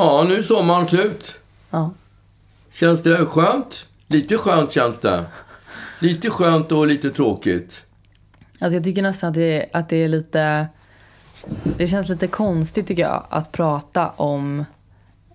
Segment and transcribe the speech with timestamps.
[0.00, 1.40] Ja, nu är sommaren slut.
[1.70, 1.90] Ja.
[2.72, 3.88] Känns det skönt?
[4.06, 5.24] Lite skönt känns det.
[5.98, 7.86] Lite skönt och lite tråkigt.
[8.58, 10.68] Alltså jag tycker nästan att det, att det är lite...
[11.76, 14.64] Det känns lite konstigt tycker jag att prata om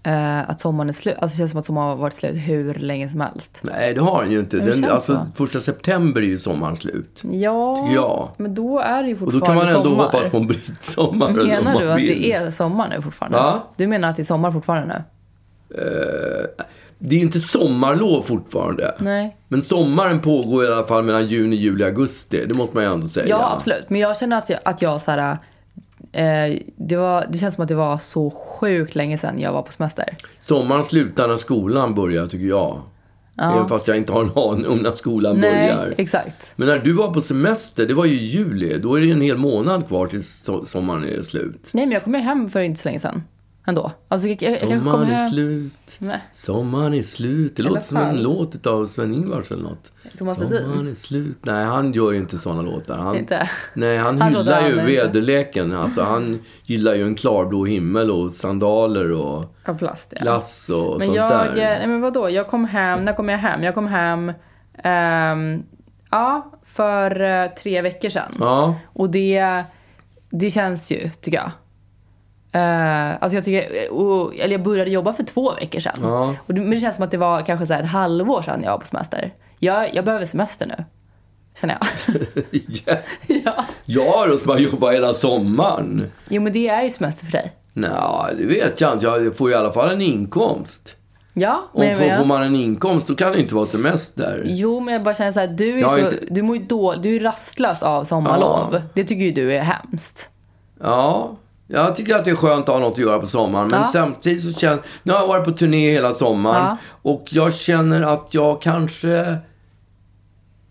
[0.05, 1.15] eh, att sommaren är slut.
[1.19, 3.59] Alltså det känns som att sommaren har varit slut hur länge som helst.
[3.61, 4.57] Nej, det har den ju inte.
[4.59, 5.45] Den, alltså, så.
[5.45, 7.23] första september är ju sommaren slut.
[7.31, 8.29] Ja, Tycker jag.
[8.37, 10.03] men då är det ju Och fortfarande då kan man ändå sommar.
[10.03, 11.29] hoppas på en brittsommar.
[11.29, 13.37] eller om Menar du att det är sommar nu fortfarande?
[13.37, 13.61] Va?
[13.75, 15.03] Du menar att det är sommar fortfarande nu?
[16.99, 18.95] Det är ju inte sommarlov fortfarande.
[18.99, 19.37] Nej.
[19.47, 22.45] Men sommaren pågår i alla fall mellan juni, juli, augusti.
[22.45, 23.25] Det måste man ju ändå säga.
[23.29, 23.85] Ja, absolut.
[23.89, 25.37] Men jag känner att jag, att jag så här,
[26.15, 29.61] eh, det, var, det känns som att det var så sjukt länge sedan jag var
[29.61, 30.17] på semester.
[30.39, 32.81] Sommaren slutar när skolan börjar, tycker jag.
[33.41, 35.85] Även fast jag inte har en aning om när skolan börjar.
[35.85, 36.53] Nej, exakt.
[36.55, 38.77] Men när du var på semester, det var ju juli.
[38.77, 41.69] Då är det ju en hel månad kvar tills so- sommaren är slut.
[41.73, 43.23] Nej, men jag kom ju hem för inte så länge sedan.
[43.67, 43.91] Ändå.
[44.07, 45.95] Alltså, jag, jag, Sommaren är slut.
[45.99, 46.19] Nej.
[46.31, 47.55] Sommaren är slut.
[47.55, 49.91] Det låter som en låt av Sven-Ingvars eller något.
[50.17, 51.37] Thomas Sommaren är slut.
[51.41, 52.97] Nej, han gör ju inte sådana låtar.
[52.97, 53.49] Han, Inte?
[53.73, 55.73] Nej, han Han hyllar ju väderleken.
[55.73, 60.21] Alltså, han gillar ju en klarblå himmel och sandaler och Av plast, ja.
[60.21, 61.55] glass och Men sånt jag, där.
[61.55, 63.63] nej men vadå, jag kom hem, när kom jag hem?
[63.63, 64.31] Jag kom hem,
[64.83, 65.63] ehm,
[66.11, 68.31] ja, för eh, tre veckor sedan.
[68.39, 69.63] Ja, Och det,
[70.29, 71.51] det känns ju, tycker jag.
[72.55, 75.99] Eh, alltså jag tycker, och, eller jag började jobba för två veckor sedan.
[76.01, 76.35] Ja.
[76.47, 78.71] Och det, men det känns som att det var kanske så ett halvår sedan jag
[78.71, 79.33] var på semester.
[79.59, 80.83] Jag, jag behöver semester nu.
[81.61, 82.15] Känner jag.
[82.85, 82.95] ja.
[83.45, 83.65] ja.
[83.85, 86.11] ja då ska man jobba hela sommaren.
[86.29, 87.51] Jo men det är ju semester för dig.
[87.73, 89.05] Nej, det vet jag inte.
[89.05, 90.95] Jag får i alla fall en inkomst.
[91.33, 94.41] Ja, Om men, får, men, får man en inkomst, då kan det inte vara semester.
[94.45, 96.63] Jo, men jag bara känner så här, du är, har så, inte- du mår ju
[96.63, 98.69] då, du är rastlös av sommarlov.
[98.71, 98.81] Ja.
[98.93, 100.29] Det tycker ju du är hemskt.
[100.83, 101.35] Ja,
[101.67, 103.67] jag tycker att det är skönt att ha något att göra på sommaren.
[103.69, 103.89] Men Ja.
[103.93, 106.63] samtidigt så känner Nu har jag varit på turné hela sommaren.
[106.65, 106.77] Ja.
[107.01, 109.09] Och jag känner att jag kanske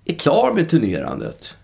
[0.05, 1.57] är klar med turnerandet.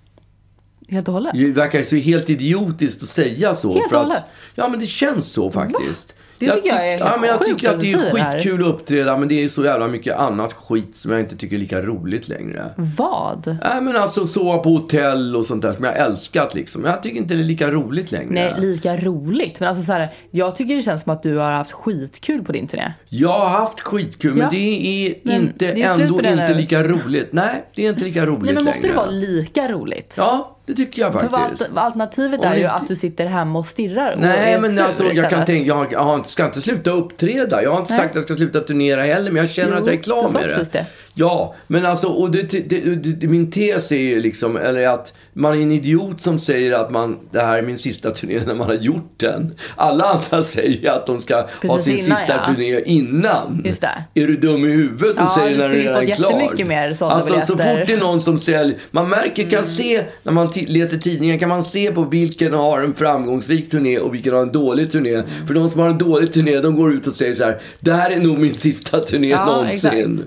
[0.89, 1.33] Helt och hållet.
[1.35, 3.75] Det verkar så helt idiotiskt att säga så.
[3.75, 4.25] Helt för och att, hållet?
[4.55, 6.15] Ja, men det känns så faktiskt.
[6.41, 9.17] Det tycker jag tyck- är ja, men Jag tycker att det är skitkul att uppträda,
[9.17, 12.29] men det är så jävla mycket annat skit som jag inte tycker är lika roligt
[12.29, 12.63] längre.
[12.77, 13.57] Vad?
[13.65, 16.85] Nej, men alltså sova på hotell och sånt där som jag älskat liksom.
[16.85, 18.31] Jag tycker inte det är lika roligt längre.
[18.31, 19.61] Nej, lika roligt.
[19.61, 22.53] Men alltså så här, jag tycker det känns som att du har haft skitkul på
[22.53, 22.93] din turné.
[23.09, 24.49] Jag har haft skitkul, men Ja.
[24.51, 26.55] det är Men inte, det är ändå inte nu.
[26.55, 27.29] lika roligt.
[27.33, 28.93] Nej, det är inte lika roligt Nej, men måste längre.
[28.93, 30.15] det vara lika roligt?
[30.19, 31.63] Ja, det tycker jag För faktiskt.
[31.63, 34.83] alt- alternativet är ju att du sitter hemma och stirrar och Nej, är men sur
[34.83, 37.63] alltså, jag kan tänka, jag, jag ska inte sluta uppträda.
[37.63, 38.01] Jag har inte Nej.
[38.01, 40.29] sagt att jag ska sluta turnera heller, men jag känner Jo, att jag är klar
[40.33, 40.73] med det.
[40.73, 40.87] det.
[41.21, 45.59] Ja, men alltså, och det, det, det, min tes är ju liksom, eller att man
[45.59, 48.67] är en idiot som säger att man, det här är min sista turné när man
[48.67, 49.55] har gjort den.
[49.77, 52.55] Alla andra säger att de ska ha Precis sin innan, sista ja.
[52.55, 53.63] turné innan.
[53.65, 54.05] Just det.
[54.15, 56.65] Är du dum i huvudet som Ja, säger när ju redan är fått klar?
[56.65, 57.79] mer Alltså så biljetter.
[57.79, 61.49] fort det är någon som säljer, man märker, kan se, när man läser tidningen kan
[61.49, 65.23] man se på vilken har en framgångsrik turné och vilken har en dålig turné.
[65.47, 67.93] För de som har en dålig turné, de går ut och säger så här, det
[67.93, 69.77] här är nog min sista turné Ja, någonsin.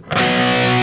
[0.10, 0.83] exakt.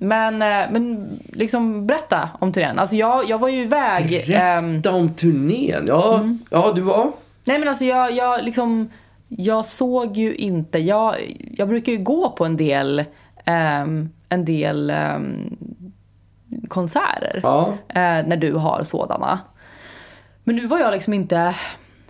[0.00, 2.78] Men, eh, men liksom berätta om turnén.
[2.78, 4.12] Alltså jag, jag var ju iväg.
[4.30, 5.84] ehm, Berätta om turnén.
[5.88, 6.38] Ja, Mm.
[6.50, 7.10] ja du var?
[7.44, 8.88] nej men alltså jag, jag liksom.
[9.28, 10.78] Jag såg ju inte.
[10.78, 11.14] Jag,
[11.56, 13.04] jag brukar ju gå på en del.
[13.44, 15.56] ehm, en del ehm,
[16.68, 17.40] konserter.
[17.42, 17.68] Ja.
[17.88, 19.38] eh, när du har sådana.
[20.44, 21.54] Men nu var jag liksom inte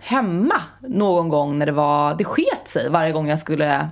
[0.01, 3.89] hemma någon gång när det var, det sket sig varje gång jag skulle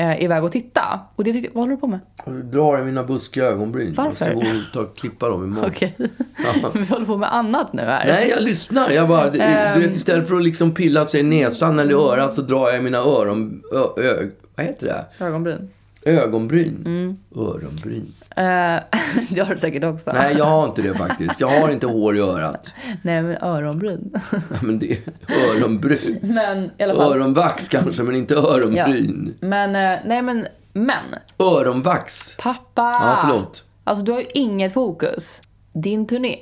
[0.00, 1.00] eh, iväg och titta.
[1.16, 1.98] Och det tyckte, vad håller du på med?
[2.26, 3.94] Jag drar i mina buskiga ögonbryn.
[3.94, 4.26] Varför?
[4.26, 5.70] Jag ska gå och ta och klippa dem imorgon.
[5.70, 5.94] Okej.
[6.74, 8.06] Vi håller på med annat nu här.
[8.06, 8.90] Nej, jag lyssnar.
[8.90, 9.80] Jag bara, du Ehm.
[9.80, 12.80] vet, istället för att liksom pilla sig i näsan eller örat så drar jag i
[12.80, 13.62] mina öron...
[13.74, 14.26] Ö, ö,
[14.56, 15.24] vad heter det?
[15.24, 15.68] Ögonbryn.
[16.04, 16.82] Ögonbryn.
[16.86, 17.16] Mm.
[17.36, 18.12] Öronbryn.
[18.36, 18.44] Eh,
[19.30, 20.10] det har du säkert också.
[20.12, 21.40] Nej, jag har inte det faktiskt.
[21.40, 22.74] Jag har inte hår i örat.
[23.02, 24.10] Nej, men öronbryn.
[24.32, 24.98] Ja, Men det är
[25.56, 26.18] öronbryn.
[26.22, 27.12] men i alla fall.
[27.12, 29.34] Öronvax kanske, men inte öronbryn.
[29.40, 30.96] Men, eh, nej men, men.
[31.38, 32.36] Öronvax.
[32.38, 32.82] Pappa.
[32.82, 33.64] Ja, förlåt.
[33.84, 35.42] Alltså du har ju inget fokus.
[35.72, 36.36] Din turné.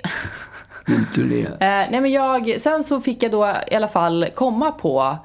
[0.87, 1.41] Min turné.
[1.41, 5.17] Eh, nej men jag, sen så fick jag då i alla fall komma på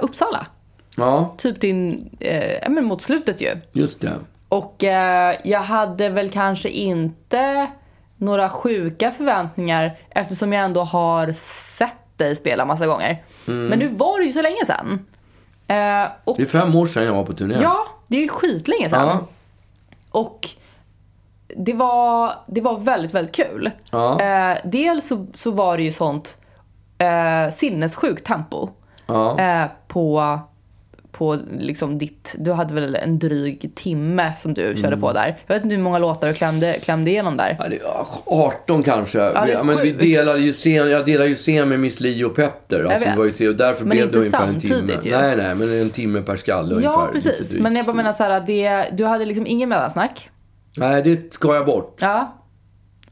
[0.00, 0.46] Uppsala.
[0.96, 3.56] Ja, Typ din, eh, men mot slutet ju.
[3.72, 4.12] just det.
[4.48, 7.66] Och eh, jag hade väl kanske inte
[8.16, 11.32] några sjuka förväntningar eftersom jag ändå har
[11.76, 13.22] sett dig spela massa gånger.
[13.48, 13.66] Mm.
[13.66, 15.06] Men nu var det ju så länge sedan.
[15.66, 17.58] Eh, och Det är fem år sedan jag var på turné.
[17.62, 19.06] ja, det är ju skitlänge sedan.
[19.08, 19.26] Ja.
[20.10, 20.48] Och
[21.56, 23.70] det var, det var väldigt, väldigt kul.
[23.90, 24.20] Ja.
[24.20, 26.36] Eh, dels så, så var det ju sånt
[26.98, 28.68] eh, sinnessjukt tempo
[29.06, 29.38] Ja.
[29.40, 30.38] eh, på,
[31.14, 32.34] på liksom ditt...
[32.38, 35.38] Du hade väl en dryg timme som du körde på där.
[35.46, 37.56] Jag vet inte hur många låtar du klämde, klämde igenom där.
[37.58, 37.82] Ja, det är
[38.26, 39.18] 18 kanske.
[39.18, 42.24] det är Ja, men vi delade ju scen, jag delade ju scen med Miss Li
[42.24, 42.84] och Petter.
[42.84, 43.12] Alltså, vet.
[43.12, 44.92] det var ju tre, och därför Men blev det ungefär en timme.
[45.02, 45.10] ju.
[45.10, 46.94] Nej, nej, men en timme per skalle ungefär.
[46.94, 47.52] Ja, precis.
[47.52, 50.30] Men jag bara menar så här, att det, du hade liksom ingen mellansnack.
[50.76, 51.98] Nej, det ska jag bort.
[52.00, 52.43] Ja.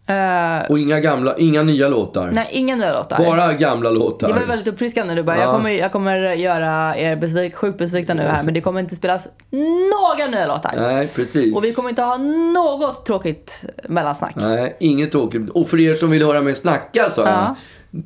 [0.06, 2.31] Eh, Och inga gamla, inga nya låtar.
[2.32, 3.19] nej, inga nya låtar.
[3.19, 4.28] Bara gamla låtar.
[4.28, 5.14] Det var väldigt uppfriskande.
[5.14, 8.60] Du bara, jag, kommer, jag kommer göra er besvik, sjukt besvikna nu här, men det
[8.60, 10.72] kommer inte spelas några nya låtar.
[10.76, 11.56] Nej, precis.
[11.56, 14.32] Och vi kommer inte ha något tråkigt mellansnack.
[14.37, 15.50] Nej, inget tråkigt.
[15.50, 17.31] Och för er som vill höra mig snacka sa jag.
[17.31, 17.54] Ja.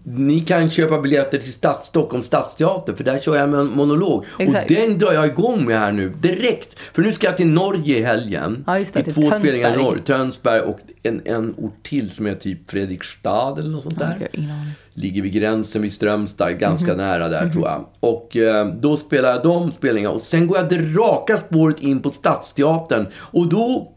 [0.05, 4.25] Ni kan köpa biljetter till Stads, Stockholms stadsteater för där kör jag med en monolog.
[4.39, 4.71] Exakt.
[4.71, 6.79] Och den drar jag igång med här nu direkt.
[6.93, 8.65] För nu ska jag till Norge i helgen.
[8.67, 9.83] Ja, just det, I två spelningar i Tönsberg.
[9.83, 10.03] Norge.
[10.03, 14.29] Tönsberg och en, en ort till som är typ Fredrikstad eller något sånt där.
[14.35, 14.51] Aning.
[14.95, 16.97] Ligger vid gränsen vid Strömstad, ganska Mhm.
[16.97, 17.87] nära där tror jag.
[18.01, 20.15] Och eh, då spelar jag de spelningarna.
[20.15, 23.07] Och sen går jag det raka spåret in på Stadsteatern.
[23.15, 23.93] Och då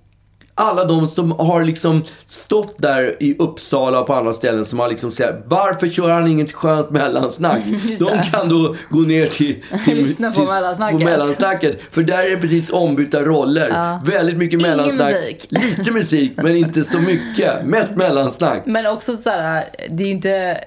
[0.59, 4.89] alla de som har liksom stått där i Uppsala och på andra ställen som har
[4.89, 7.59] liksom sagt varför kör han inget skönt mellansnack?
[7.99, 10.99] De kan då gå ner till, till, Lyssna på till- mellansnacket.
[10.99, 11.79] på mellansnacket.
[11.91, 13.99] För där är det precis ombytta roller.
[14.05, 15.09] Väldigt mycket Ingen mellansnack.
[15.11, 15.47] musik.
[15.77, 17.65] Lite musik men inte så mycket.
[17.65, 18.63] Mest mellansnack.
[18.65, 20.57] Men också så här, det är ju inte,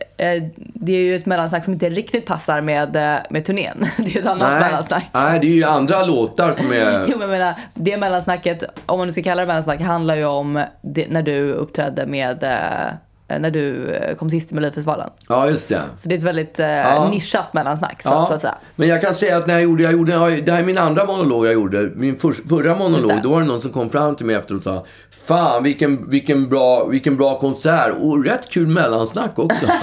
[0.56, 3.84] det är ju ett mellansnack som inte riktigt passar med, eh, med turnén.
[3.96, 5.10] Det är ju ett annat mellansnack.
[5.12, 7.04] nej, det är ju andra låtar som är...
[7.08, 10.24] Jo men jag menar, det mellansnacket, om man nu ska kalla det mellansnack, handlar ju
[10.24, 15.10] om det, när du uppträdde med, eh, när du eh, kom sist i Melodifestivalen.
[15.28, 15.80] Ja, just det.
[15.96, 17.08] Så det är ett väldigt eh, Ja.
[17.10, 18.54] nischat mellansnack så, så att säga.
[18.76, 21.04] Men jag kan säga att när jag gjorde, jag gjorde, det här är min andra
[21.04, 21.90] monolog jag gjorde.
[21.96, 24.62] Min för, förra monolog, då var det någon som kom fram till mig efter och
[24.62, 24.86] sa
[25.26, 29.66] Fan vilken, vilken, bra, vilken bra konsert och rätt kul mellansnack också.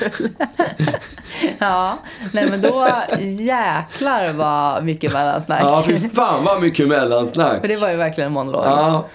[0.00, 0.30] Kul!
[1.58, 1.98] ja,
[2.32, 2.88] nej men då
[3.20, 5.62] jäklar vad mycket mellansnack.
[5.62, 7.60] ja, fy fan vad mycket mellansnack.
[7.60, 8.62] För det var ju verkligen en monolog.
[8.66, 9.08] Ja.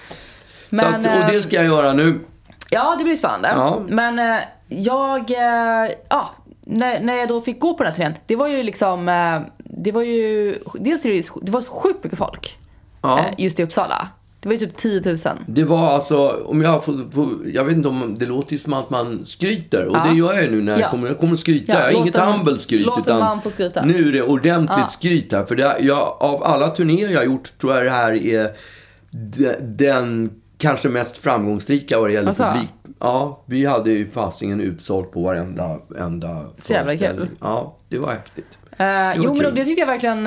[0.68, 2.20] Men, att, och det ehm, ska jag göra nu.
[2.70, 3.52] Ja, det blir spännande.
[3.56, 3.82] Ja.
[3.88, 4.38] Men eh,
[4.68, 6.30] jag, eh, ja,
[6.60, 9.40] när, när jag då fick gå på den här turnén, det var ju liksom, eh,
[9.58, 12.58] det var ju, dels är det, det var så sjukt mycket folk
[13.02, 13.18] Ja.
[13.18, 14.08] eh, just i Uppsala.
[14.46, 15.18] Det var ju typ 10 000.
[15.46, 18.72] Det var alltså, om jag får, får, jag vet inte om, det låter ju som
[18.72, 19.86] att man skryter.
[19.86, 20.06] Och Ja.
[20.10, 20.90] det gör jag nu när jag Ja.
[20.90, 21.72] kommer, jag kommer skryta.
[21.72, 22.86] Ja, jag har inget humble skryt.
[22.86, 23.84] låt utan man få skryta.
[23.84, 24.86] Nu är det ordentligt Ja.
[24.86, 25.44] skryt här.
[25.44, 28.50] För det, jag, av alla turnéer jag har gjort tror jag det här är
[29.10, 32.44] de, den kanske mest framgångsrika vad det gäller Alltså?
[32.44, 32.68] publik.
[33.00, 37.28] Ja, vi hade ju fastingen utsålt på varenda enda Så jävla kul.
[37.40, 38.58] Ja, det var häftigt.
[38.78, 39.54] Eh, var jo, men kul.
[39.54, 40.26] det tycker jag verkligen.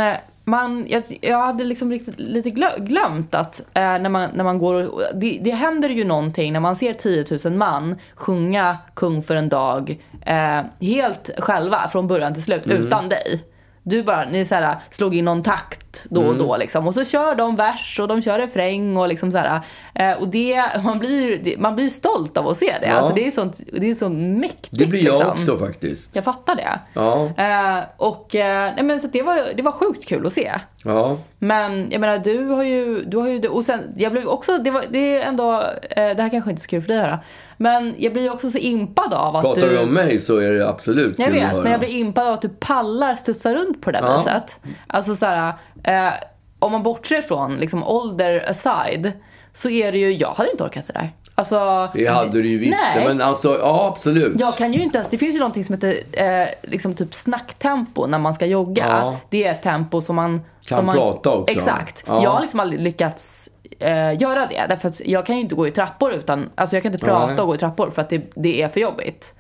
[0.49, 4.57] Man, jag, jag hade liksom riktigt, lite glö- glömt att eh, när, man, när man
[4.59, 9.21] går och, det, det händer ju någonting när man ser 10 000 man sjunga Kung
[9.23, 12.77] för en dag eh, helt själva från början till slut Mm.
[12.87, 13.43] utan dig.
[13.89, 16.31] Du bara, ni så här, slog in någon takt då Mm.
[16.31, 16.87] och då liksom.
[16.87, 19.59] Och så kör de vers och de kör refräng och liksom så här.
[19.95, 22.87] Eh, och det, man blir, man blir stolt av att se det.
[22.87, 22.93] Ja.
[22.93, 24.69] Alltså det är, sånt, det är så mäktigt.
[24.79, 25.31] Det blir jag liksom.
[25.31, 26.15] också faktiskt.
[26.15, 26.79] Jag fattar det.
[26.93, 27.25] Ja.
[27.25, 30.51] Eh, och eh, nej men så det, var, det var sjukt kul att se.
[30.83, 31.17] Ja.
[31.39, 33.05] Men jag menar, du har ju...
[33.05, 34.57] Du har ju och sen, jag blev också...
[34.57, 35.63] Det, var, det är ändå...
[35.95, 37.19] Det här kanske inte är så kul för dig att höra.
[37.61, 39.69] Men jag blir också så impad av att Pratar du...
[39.69, 42.41] du om mig så är det absolut Jag vet, men jag blir impad av att
[42.41, 44.17] du pallar studsa runt på det Ja.
[44.17, 44.59] viset.
[44.87, 46.13] Alltså så här, eh,
[46.59, 49.11] om man bortser från liksom ålder aside,
[49.53, 50.11] så är det ju...
[50.11, 51.11] Jag hade inte orkat det där.
[51.35, 51.89] Alltså...
[51.93, 52.77] Det hade du ju visst.
[52.95, 53.07] Nej.
[53.07, 54.39] Men alltså, ja absolut.
[54.39, 58.07] Jag kan ju inte ens, det finns ju någonting som heter eh, liksom typ snacktempo
[58.07, 58.85] när man ska jogga.
[58.87, 59.17] Ja.
[59.29, 61.55] Det är ett tempo som man Kan som man, prata också.
[61.55, 62.03] Exakt.
[62.07, 62.23] Ja.
[62.23, 64.65] Jag har liksom aldrig lyckats eh, göra det.
[64.69, 67.27] Därför att jag kan ju inte gå i trappor utan, alltså jag kan inte prata
[67.27, 67.39] Nej.
[67.39, 69.35] och gå i trappor för att det, det är för jobbigt.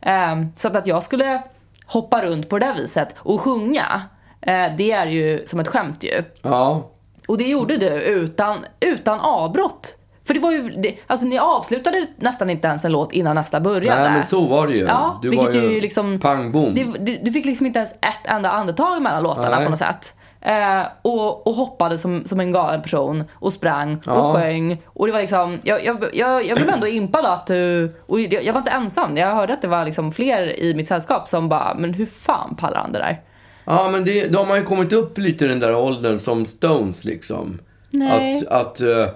[0.00, 1.42] Ehm, så att, att jag skulle
[1.86, 4.02] hoppa runt på det där viset och sjunga,
[4.40, 6.22] eh, det är ju som ett skämt ju.
[6.42, 6.90] Ja.
[7.28, 9.96] Och det gjorde du utan, utan avbrott.
[10.24, 13.60] För det var ju, det, alltså ni avslutade nästan inte ens en låt innan nästa
[13.60, 14.02] började.
[14.02, 14.84] Nej, men så var det ju.
[14.84, 16.20] Ja, det vilket var ju liksom...
[16.20, 16.74] Pang bom.
[16.74, 19.64] Det, du, du fick liksom inte ens ett enda andetag mellan låtarna Nej.
[19.64, 20.14] på något sätt.
[20.44, 24.12] Eh, och, och hoppade som, som en galen person och sprang Ja.
[24.12, 24.82] och sjöng.
[24.86, 28.44] Och det var liksom, jag, jag, jag, jag blev ändå impad att du, och jag,
[28.44, 29.16] jag var inte ensam.
[29.16, 32.56] Jag hörde att det var liksom fler i mitt sällskap som bara, men hur fan
[32.56, 33.20] pallar han det där?
[33.64, 37.04] Ja, men det, de har ju kommit upp lite i den där åldern som Stones
[37.04, 37.58] liksom.
[37.90, 38.42] Nej.
[38.50, 39.06] Att, att eh,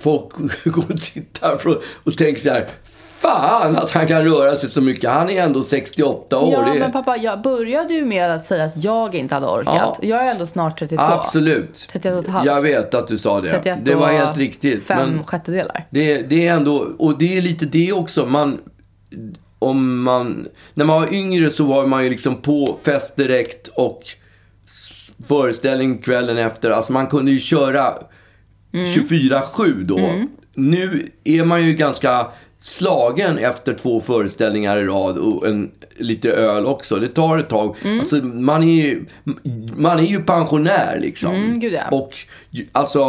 [0.00, 0.28] folk
[0.64, 2.66] går och tittar på- och tänker så här.
[3.20, 5.10] Fan att han kan röra sig så mycket.
[5.10, 6.52] Han är ändå 68 år.
[6.52, 9.74] Ja, men pappa, jag började ju med att säga att jag inte hade orkat.
[9.74, 9.96] Ja.
[10.08, 11.02] Jag är ändå snart 32.
[11.02, 11.88] Absolut.
[11.92, 12.46] 31 och ett halvt.
[12.46, 13.50] Jag vet att du sa det.
[13.50, 14.86] 31 det var helt riktigt.
[14.86, 15.86] Fem Men sjättedelar.
[15.90, 18.26] det, det är ändå, och det är lite det också.
[18.26, 18.58] Man,
[19.58, 24.02] om man, när man var yngre så var man ju liksom på fest direkt och
[25.28, 26.70] föreställning kvällen efter.
[26.70, 27.94] Alltså man kunde ju köra
[28.72, 30.24] 24-7 då.
[30.54, 32.26] Nu är man ju ganska
[32.60, 36.96] slagen efter två föreställningar i rad och en, lite öl också.
[36.96, 37.76] Det tar ett tag.
[38.00, 39.04] Alltså, man, är ju,
[39.76, 41.34] man är ju pensionär liksom.
[41.34, 41.96] Mm, gud ja.
[41.96, 42.14] Och
[42.72, 43.00] alltså...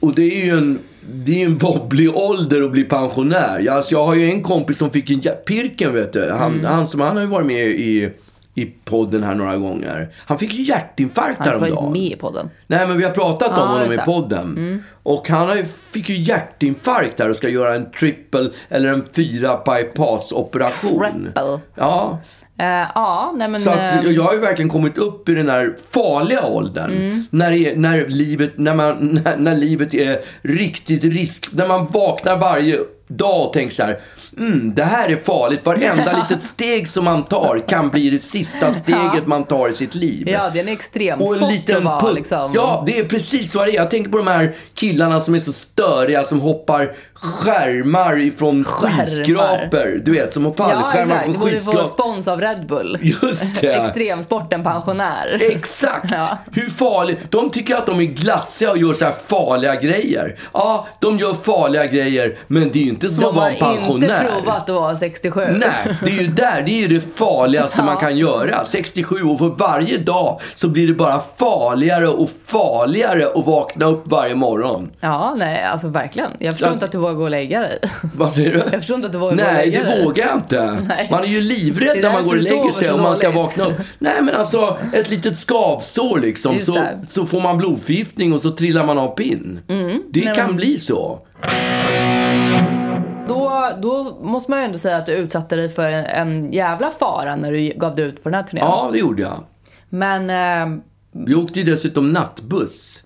[0.00, 0.78] Och det är ju en,
[1.12, 3.60] det är en wobblig ålder att bli pensionär.
[3.60, 6.30] Jag, alltså, jag har ju en kompis som fick en Pirken vet du.
[6.30, 6.64] Han, Mm.
[6.64, 8.10] han, som, han har ju varit med i,
[8.58, 10.08] i podden här några gånger.
[10.26, 11.92] Han fick ju hjärtinfarkt Han var häromdagen.
[11.92, 12.50] med i podden.
[12.66, 14.02] Nej, men vi har pratat om Ja, honom i det.
[14.02, 14.04] Mm.
[14.04, 14.84] podden.
[15.02, 19.62] Och han ju, fick ju hjärtinfarkt här och ska göra en triple eller en fyra
[19.66, 21.22] bypass operation.
[21.24, 21.60] Triple.
[21.74, 22.18] Ja,
[22.60, 23.60] Eh, ja, nej men...
[23.60, 26.92] så att eh, jag har ju verkligen kommit upp i den här farliga åldern.
[26.92, 27.24] Mm.
[27.30, 31.48] När, när, livet, när, man, när, när livet är riktigt risk.
[31.52, 34.00] När man vaknar varje dag och tänker så här.
[34.38, 35.60] Mm, det här är farligt.
[35.64, 39.94] Varenda litet steg som man tar kan bli det sista steget man tar i sitt
[39.94, 40.28] liv.
[40.28, 42.50] Ja, det är en extrem Och en liten att vara liksom...
[42.54, 43.74] Ja, det är precis vad det är.
[43.76, 50.02] Jag tänker på de här killarna som är så störiga som hoppar skärmar ifrån skyskrapor.
[50.04, 51.24] Du vet, som har Ja, fallskärmar exakt.
[51.24, 51.88] från Du borde få skyskrapor.
[51.88, 52.98] spons av Red Bull.
[53.02, 53.72] Just det.
[53.74, 55.38] Extremsporten pensionär.
[55.50, 56.04] Exakt!
[56.10, 56.38] Ja.
[56.52, 57.18] Hur farligt?
[57.30, 60.38] De tycker att de är glassiga och gör så här farliga grejer.
[60.52, 63.50] Ja, de gör farliga grejer, men det är ju inte som att De vara har
[63.50, 64.06] en pensionär.
[64.22, 65.40] inte provat att vara 67.
[65.50, 68.64] Nej, det är ju där, det är det farligaste man kan göra.
[68.64, 74.02] 67 och för varje dag så blir det bara farligare och farligare att vakna upp
[74.06, 74.90] varje morgon.
[75.00, 76.30] Ja, nej, alltså verkligen.
[76.38, 77.78] Jag förstår Så- inte att du vågar gå och lägga dig.
[78.16, 78.58] Vad säger du?
[78.72, 80.04] Jag förstår inte att du vågar gå och Nej, lägga det dig.
[80.04, 80.78] vågar jag inte.
[80.88, 81.08] Nej.
[81.10, 83.30] Man är ju Det livrädd är när man går och lägger sig om man ska
[83.30, 83.76] vakna upp.
[83.98, 86.54] Nej, men alltså ett litet skavsår liksom.
[86.54, 86.98] Just Så, det.
[87.08, 89.60] så får man blodförgiftning och så trillar man av pinn.
[89.68, 90.02] Mm.
[90.10, 91.18] Det kan bli så.
[93.28, 96.90] Då, då måste man ju ändå säga att du utsatte dig för en, en jävla
[96.90, 98.64] fara när du gav dig ut på den här turnén.
[98.64, 99.44] Ja, det gjorde jag.
[99.88, 100.78] Men eh,
[101.12, 103.04] Vi åkte ju dessutom nattbuss.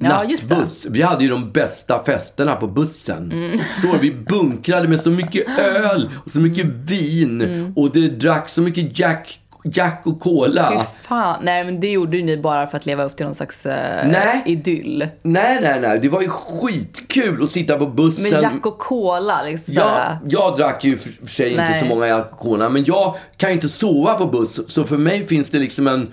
[0.00, 0.54] Ja, just det.
[0.54, 0.86] Nattbuss.
[0.90, 3.32] Vi hade ju de bästa festerna på bussen.
[3.32, 3.58] Mm.
[3.58, 7.40] Står vi bunkrade med så mycket öl och så mycket vin.
[7.40, 7.72] Mm.
[7.76, 9.40] Och det drack så mycket Jack,
[9.72, 10.70] Jack och Cola.
[10.72, 11.36] fy fan.
[11.42, 14.06] Nej, men det gjorde ju ni bara för att leva upp till någon slags eh,
[14.08, 14.42] Nej.
[14.46, 15.08] idyll.
[15.22, 15.98] Nej, nej, nej.
[15.98, 18.30] Det var ju skitkul att sitta på bussen.
[18.32, 19.42] Med Jack och Cola.
[19.42, 21.80] Liksom, Ja, jag drack ju för sig inte Nej.
[21.80, 24.60] så många Jack och Cola, men jag kan ju inte sova på buss.
[24.72, 26.12] Så för mig finns det liksom en...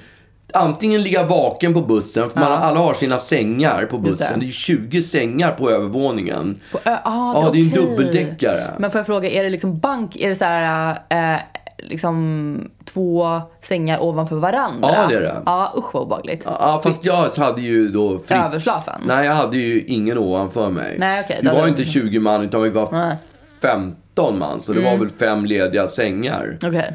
[0.54, 4.28] Antingen ligga vaken på bussen, för man, alla har sina sängar på bussen.
[4.40, 4.46] det.
[4.46, 4.50] Det.
[4.50, 6.60] är 20 sängar på övervåningen.
[6.72, 7.86] På ö- ah, Ja, det är en okej.
[7.86, 8.72] dubbeldäckare.
[8.78, 11.40] Men får jag fråga, är det liksom bank, är det så här, eh,
[11.78, 14.90] liksom två sängar ovanför varandra?
[14.94, 15.42] Ja, det är det.
[15.46, 16.44] Ja, usch vad obehagligt.
[16.46, 18.38] Ja, fast jag hade ju då fritt.
[18.38, 19.02] Överslafen?
[19.08, 20.96] Nej, jag hade ju ingen ovanför mig.
[21.00, 23.02] Nej, okej, Vi var ju inte 20 man, utan vi var Nej.
[23.02, 23.18] Mm.
[23.62, 24.62] 15 man.
[24.62, 26.58] Så det var väl fem lediga sängar.
[26.64, 26.94] Okej.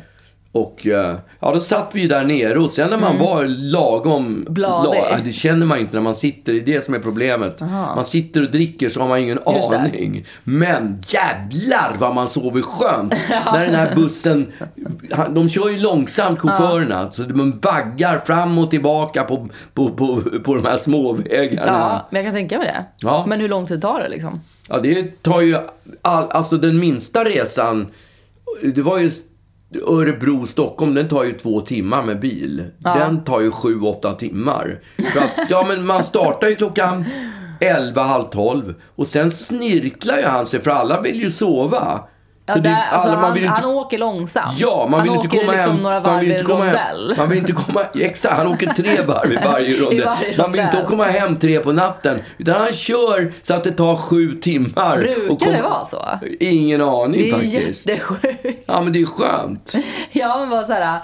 [0.53, 4.27] Och eh, ja, då satt vi där nere och sen när man var lagom...
[4.27, 4.55] Mm.
[4.55, 5.01] Bladig.
[5.11, 7.61] ja, det känner man inte när man sitter, det är det som är problemet.
[7.97, 10.27] Man sitter och dricker så har man ingen Just aning.
[10.45, 13.15] Men jävlar vad man sover skönt!
[13.53, 14.53] när den här bussen,
[15.31, 17.11] de kör ju långsamt chaufförerna.
[17.11, 21.73] Så de vaggar fram och tillbaka på, på, på, på de här småvägarna.
[21.73, 22.85] Ja, men jag kan tänka mig det.
[23.01, 23.25] Ja.
[23.29, 24.41] Men hur lång tid tar det liksom?
[24.69, 25.57] Ja, det tar ju...
[26.03, 27.87] All, alltså den minsta resan,
[28.75, 29.11] det var ju
[29.75, 32.65] Örebro-Stockholm, den tar ju två timmar med bil.
[32.79, 34.81] Den tar ju sju, åtta timmar.
[35.13, 37.05] För att, ja men man startar ju klockan
[37.61, 42.01] 11, halv 12 och sen snirklar ju han sig för alla vill ju sova.
[42.51, 44.59] Ja, Så det- där, alltså, alla- man han, vill inte- han åker långsamt.
[44.61, 45.83] Ja, man han vill inte åker komma liksom hem.
[45.83, 46.75] några man varv vill i inte komma hem.
[46.77, 47.15] rondell.
[47.19, 50.09] Man vill inte komma, exakt, han åker tre varv i varje rondell.
[50.39, 52.19] Man vill inte komma hem tre på natten.
[52.39, 54.97] Utan han kör så att det tar sju timmar.
[54.99, 56.03] Brukar kom- det vara så?
[56.41, 57.87] Ingen aning Det är faktiskt.
[57.87, 58.63] jättesjukt.
[58.67, 59.75] Ja, men det är skönt.
[60.13, 60.99] Ja, men bara så här,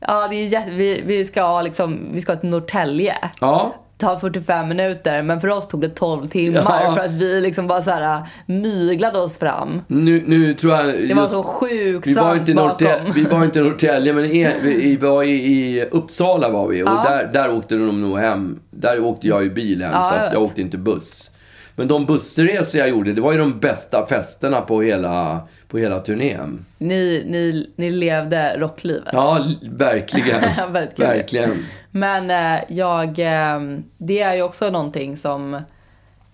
[0.00, 3.14] ja, det är jätte, vi, vi, ska liksom, vi ska till Norrtälje.
[3.40, 3.74] Ja.
[4.02, 6.94] Tar 45 minuter, men för oss tog det 12 timmar Ja.
[6.96, 9.82] för att vi liksom bara så här myglade oss fram.
[9.86, 10.86] Nu, nu tror jag...
[11.08, 12.88] Det var så sjukt vi var, inte bakom.
[13.14, 16.82] vi var inte i Norrtälje, men i, vi var i, i Uppsala var vi.
[16.82, 17.04] Och Ja.
[17.08, 18.58] där, där åkte de nog hem.
[18.70, 21.30] Där åkte jag i bil hem, Ja, så jag jag åkte inte buss.
[21.76, 26.00] Men de bussresor jag gjorde, det var ju de bästa festerna på hela, på hela
[26.00, 26.64] turnén.
[26.78, 29.08] Ni, ni, ni levde rocklivet.
[29.12, 30.40] Ja, verkligen.
[30.96, 31.06] Kul.
[31.06, 31.56] verkligen.
[31.90, 33.60] Men eh, jag, eh,
[33.98, 35.62] det är ju också någonting som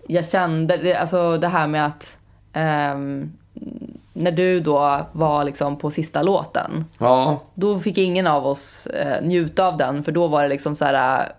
[0.07, 2.17] jag kände, alltså det här med att
[2.53, 3.31] ehm,
[4.13, 9.25] när du då var liksom på sista låten, Ja, då fick ingen av oss eh,
[9.25, 11.31] njuta av den för då var det liksom så här,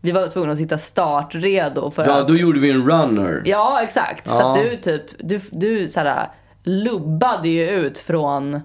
[0.00, 3.42] vi var tvungna att sitta startredo för ja att då gjorde vi en runner.
[3.44, 4.28] Ja, exakt.
[4.28, 4.50] Så Ja.
[4.50, 6.26] att du typ, du, du såhär,
[6.64, 8.60] lubbade ju ut från,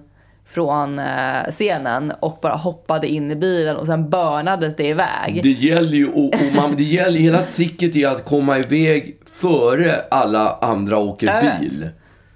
[0.46, 1.04] från eh,
[1.50, 5.40] scenen och bara hoppade in i bilen och sen börnades det iväg.
[5.42, 9.92] Det gäller ju, och, och man, det gäller, hela tricket är att komma iväg före
[10.10, 11.88] alla andra åker bil.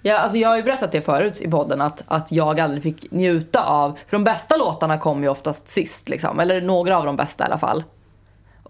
[0.02, 3.10] Ja, alltså jag har ju berättat det förut i podden att, att jag aldrig fick
[3.10, 7.16] njuta av, för de bästa låtarna kom ju oftast sist liksom, eller några av de
[7.16, 7.84] bästa i alla fall.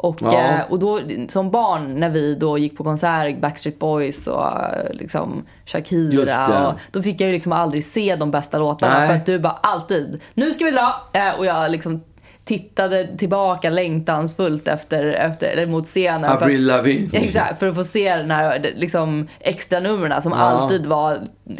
[0.03, 0.35] Och, Ja.
[0.39, 4.93] eh, och då som barn när vi då gick på konsert, Backstreet Boys och eh,
[4.93, 6.69] liksom Shakira.
[6.69, 9.09] Och, då fick jag ju liksom aldrig se de bästa låtarna Nej.
[9.09, 10.95] för att du bara alltid, nu ska vi dra!
[11.13, 12.01] Eh, och jag liksom
[12.45, 16.25] tittade tillbaka längtansfullt efter, efter, eller mot scenen.
[16.33, 17.09] Avril Lavigne.
[17.19, 20.39] Exakt, för att få se den här liksom, extra numren som Ja.
[20.39, 21.19] alltid var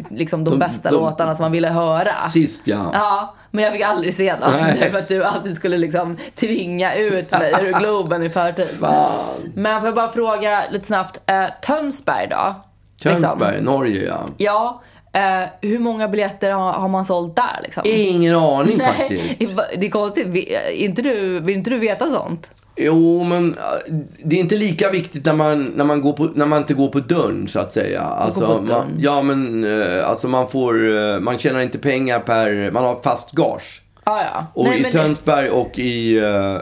[0.09, 2.11] liksom, de, De- bästa de- låtarna som man ville höra.
[2.33, 2.89] Sist ja.
[2.93, 4.51] Ja, men jag fick aldrig se dem.
[4.61, 4.91] Nej.
[4.91, 8.67] För att du alltid skulle liksom tvinga ut mig ur Globen i förtid.
[8.79, 9.11] Fan.
[9.55, 11.19] Men får jag bara fråga lite snabbt.
[11.25, 12.55] Eh, Tönsberg då?
[13.03, 13.65] Tönsberg, Liksom.
[13.65, 14.19] Norge ja.
[14.37, 14.81] Ja.
[15.13, 17.83] Eh, hur många biljetter har, har man sålt där liksom?
[17.85, 19.39] Ingen aning faktiskt.
[19.77, 20.27] det är konstigt.
[20.27, 22.51] Vi- Inte du, vill inte du veta sånt?
[22.85, 26.45] Jo, men äh, det är inte lika viktigt när man, när man, går på, när
[26.45, 28.01] man inte går på dörren så att säga.
[28.01, 32.71] Alltså, på man, ja, men äh, alltså man får, äh, man tjänar inte pengar per,
[32.71, 33.81] man har fast gage.
[34.03, 34.45] Ah, ja.
[34.53, 36.57] Och Nej, i Tönsberg och i uh,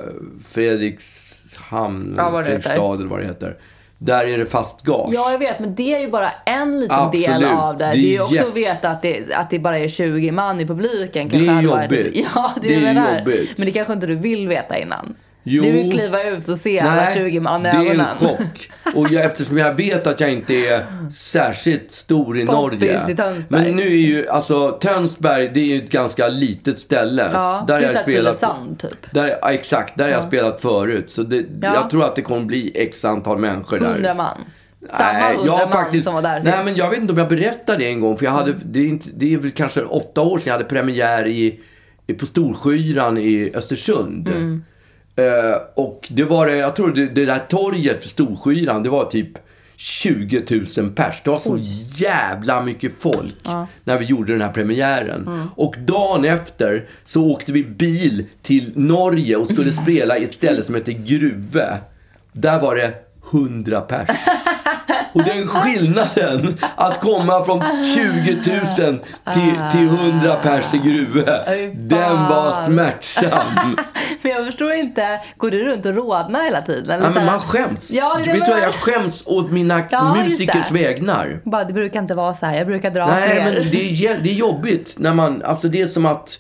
[0.48, 2.94] Fredrikshamn, Ja, vad det Fredrikstad heter.
[2.96, 3.58] eller vad det heter.
[3.98, 5.10] Där är det fast gage.
[5.14, 7.28] Ja, jag vet, men det är ju bara en liten Absolut.
[7.28, 7.86] del av det.
[7.86, 10.32] Det är Det är ju också att veta att det, att det bara är 20
[10.32, 11.30] man i publiken.
[11.30, 12.28] Det är varit- jobbigt.
[12.36, 13.58] Ja, det, Det är är det jobbigt.
[13.58, 15.16] Men det kanske inte du vill veta innan.
[15.44, 15.64] Jo.
[15.64, 18.06] Du vill kliva ut och se alla 20 man i det är en ögonen.
[18.20, 18.72] chock.
[18.96, 23.12] Och jag, eftersom jag vet att jag inte är särskilt stor i Poppis Norge.
[23.12, 23.62] i Tönsberg.
[23.64, 27.30] Men nu är ju, alltså Tönsberg, det är ju ett ganska litet ställe.
[27.34, 28.40] Ja, där jag spelat.
[28.40, 29.12] Tylösand typ.
[29.12, 31.12] Där, ja, exakt, där har jag spelat förut.
[31.12, 31.74] Så det, Ja.
[31.74, 33.90] jag tror att det kommer bli x antal människor där.
[33.92, 34.38] 100 man.
[34.90, 37.20] Samma Nej, 100 jag man faktiskt, som var där Nej, men jag vet inte om
[37.20, 38.18] jag berättade det en gång.
[38.18, 40.66] För jag hade, det, är inte, det är väl kanske åtta år sedan jag hade
[40.70, 41.60] premiär i,
[42.08, 44.28] i, på Storskyran i Östersund.
[44.28, 44.64] Mm.
[45.20, 49.06] Eh, och det var det, jag tror det, det där torget för Storskyran, det var
[49.06, 49.38] typ
[49.76, 50.44] 20
[50.78, 51.22] 000 pers.
[51.24, 51.60] Det var så
[51.96, 53.36] jävla mycket folk
[53.84, 55.28] när vi gjorde den här premiären.
[55.28, 55.48] Mm.
[55.56, 60.64] Och dagen efter så åkte vi bil till Norge och skulle spela i ett ställe
[60.64, 61.78] som heter Gruve.
[62.34, 62.94] Där var det
[63.32, 64.10] 100 pers.
[65.14, 67.64] Och den skillnaden att komma från
[67.96, 68.36] 20
[68.86, 69.00] 000
[69.34, 73.76] till, till 100 pers i Gruve, Oj, den var smärtsam.
[74.22, 76.92] Men jag förstår inte, går du runt och rodnar hela tiden?
[76.92, 77.92] Eller Ja, men man skäms.
[77.92, 80.74] Ja, det Vet du vad, jag skäms åt mina Ja, musikers det.
[80.74, 81.42] vägnar.
[81.44, 82.58] Bara, det brukar inte vara så här.
[82.58, 85.88] Jag brukar dra Nej, men det är, det är jobbigt när man, alltså det är
[85.88, 86.40] som att,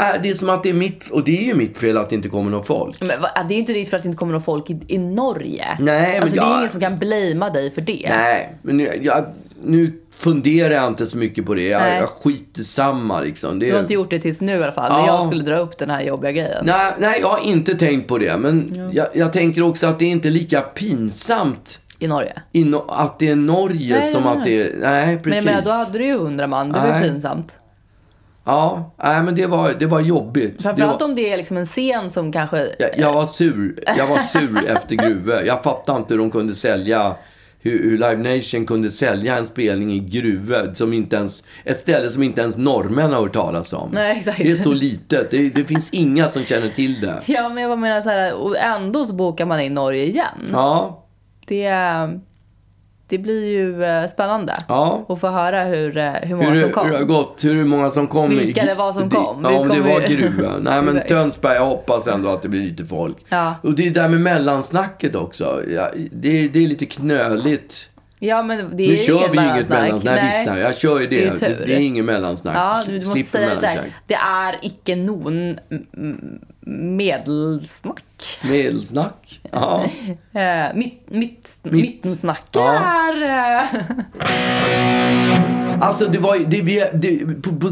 [0.00, 2.10] äh, det är som att det är mitt, och det är ju mitt fel att
[2.10, 3.00] det inte kommer någon folk.
[3.00, 4.80] Men, va- det är ju inte ditt för att det inte kommer någon folk i,
[4.88, 5.66] i Norge.
[5.80, 8.06] Nej, men alltså, Det jag- är ingen som kan blamea dig för det.
[8.08, 9.24] Nej, men nu, jag,
[9.64, 11.62] nu funderar jag inte så mycket på det.
[11.66, 11.98] Jag, Nej.
[11.98, 13.58] jag skiter samma liksom.
[13.58, 14.92] Det, Du har inte gjort det tills nu i alla fall.
[14.92, 15.06] När Ja.
[15.06, 16.64] jag skulle dra upp den här jobbiga grejen.
[16.66, 18.36] nej, nej, jag har inte tänkt på det.
[18.36, 22.32] Men jag, jag tänker också att det är inte lika pinsamt I Norge.
[22.52, 24.72] i no, att det är Norge Nej, som nej, att det är...
[24.80, 25.36] Nej, Men precis.
[25.36, 26.72] jag menar, då hade du ju hundra man.
[26.72, 27.54] Det var ju pinsamt.
[28.50, 30.56] Ja, nej, men det var, det var jobbigt.
[30.56, 32.68] Det Framförallt var, om det är liksom en scen som kanske...
[32.78, 33.78] jag, jag var sur.
[33.98, 35.42] Jag var sur efter Gruve.
[35.46, 37.14] Jag fattar inte hur de kunde sälja
[37.62, 42.22] hur, Live Nation kunde sälja en spelning i Gruve, som inte ens, ett ställe som
[42.22, 43.90] inte ens norrmän har hört talas om.
[43.92, 44.38] Nej, exakt.
[44.38, 45.30] Det är så litet.
[45.30, 47.22] Det, det finns inga som känner till det.
[47.26, 50.48] Ja, men jag menar så här, och ändå så bokar man in Norge igen.
[50.52, 51.04] Ja,
[51.46, 51.70] Det,
[53.10, 55.06] det blir ju eh, spännande Ja.
[55.08, 56.84] att få höra hur, eh, hur många Hur, som kom.
[56.84, 58.28] hur det har gått, hur många som kom.
[58.30, 59.40] Vilka det var som kom.
[59.44, 60.52] Ja, om det var Grua.
[60.60, 61.00] Nej, men.
[61.08, 63.16] Tönsberg, jag hoppas ändå att det blir lite folk.
[63.28, 63.54] Ja.
[63.62, 65.62] Och det är där med mellansnacket också.
[65.74, 67.86] Ja, det, det är lite knöligt.
[68.22, 69.82] Ja, men det är Nu kör vi inget mellansnack.
[69.82, 70.14] mellansnack.
[70.16, 71.16] Nej, visst, nej, jag kör ju det.
[71.16, 72.56] Det är Det, det är inget mellansnack.
[72.56, 73.86] Ja, du måste Slipper säga mellansnack.
[74.06, 75.58] det är icke non
[76.70, 78.04] medelsnack.
[78.42, 79.40] Medelsnack.
[79.52, 79.84] Ja.
[80.32, 81.72] Eh, mitt, mitt, Mitt.
[81.72, 83.22] Mittensnack är...
[83.22, 83.62] Eh,
[85.82, 87.24] Alltså det var, ju- det, det,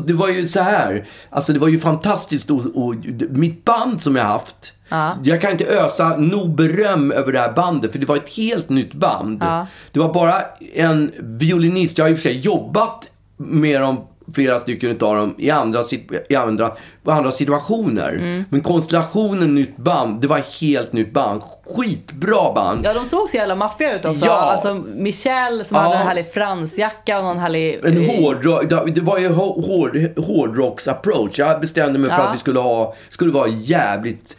[0.06, 1.06] det var ju så här.
[1.30, 2.50] Alltså det var ju fantastiskt.
[2.50, 2.94] Och, och,
[3.30, 4.72] mitt band som jag haft.
[4.88, 5.16] Ja.
[5.24, 7.92] Jag kan inte ösa nog beröm över det här bandet.
[7.92, 9.42] För det var ett helt nytt band.
[9.42, 9.66] Ja.
[9.92, 10.32] Det var bara
[10.74, 11.98] en violinist.
[11.98, 14.04] Jag har i och för sig jobbat med dem.
[14.34, 15.82] Flera stycken utav dem i andra,
[16.28, 16.72] i andra,
[17.06, 18.12] i andra situationer.
[18.12, 18.44] Mm.
[18.50, 21.42] Men konstellationen nytt band, det var helt nytt band.
[21.76, 22.80] Skitbra band.
[22.84, 24.26] ja, de såg så jävla maffiga ut också.
[24.26, 24.32] Ja.
[24.32, 25.80] Alltså Michelle som Ja.
[25.82, 27.80] hade en härlig fransjacka och någon härlig...
[27.84, 28.62] En eh, hårdrock,
[28.94, 31.38] det var ju hå- hård, hårdrocks approach.
[31.38, 32.22] Jag bestämde mig för Ja.
[32.28, 34.36] att vi skulle ha, skulle vara jävligt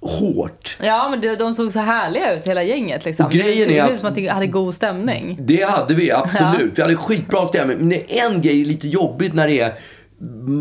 [0.00, 0.78] hårt.
[0.82, 3.26] Ja, men de, de såg så härliga ut hela gänget liksom.
[3.26, 5.38] Och grejen det såg är ut som att de hade god stämning.
[5.40, 6.78] Det hade vi absolut.
[6.78, 7.78] Vi hade skitbra stämning.
[7.78, 9.74] Men är en grej lite jobbigt när det är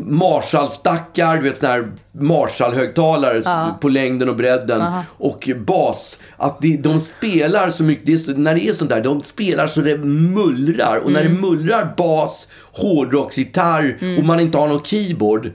[0.05, 4.83] Marshall-stackar, du vet sådana här Marshall-högtalare på längden och bredden.
[5.17, 6.19] Och bas.
[6.37, 9.67] Att de, de spelar så mycket, det är när det är sånt där, de spelar
[9.67, 10.97] så det mullrar.
[10.97, 15.51] Och när det mullrar bas, hårdrocksgitarr och man inte har någon keyboard.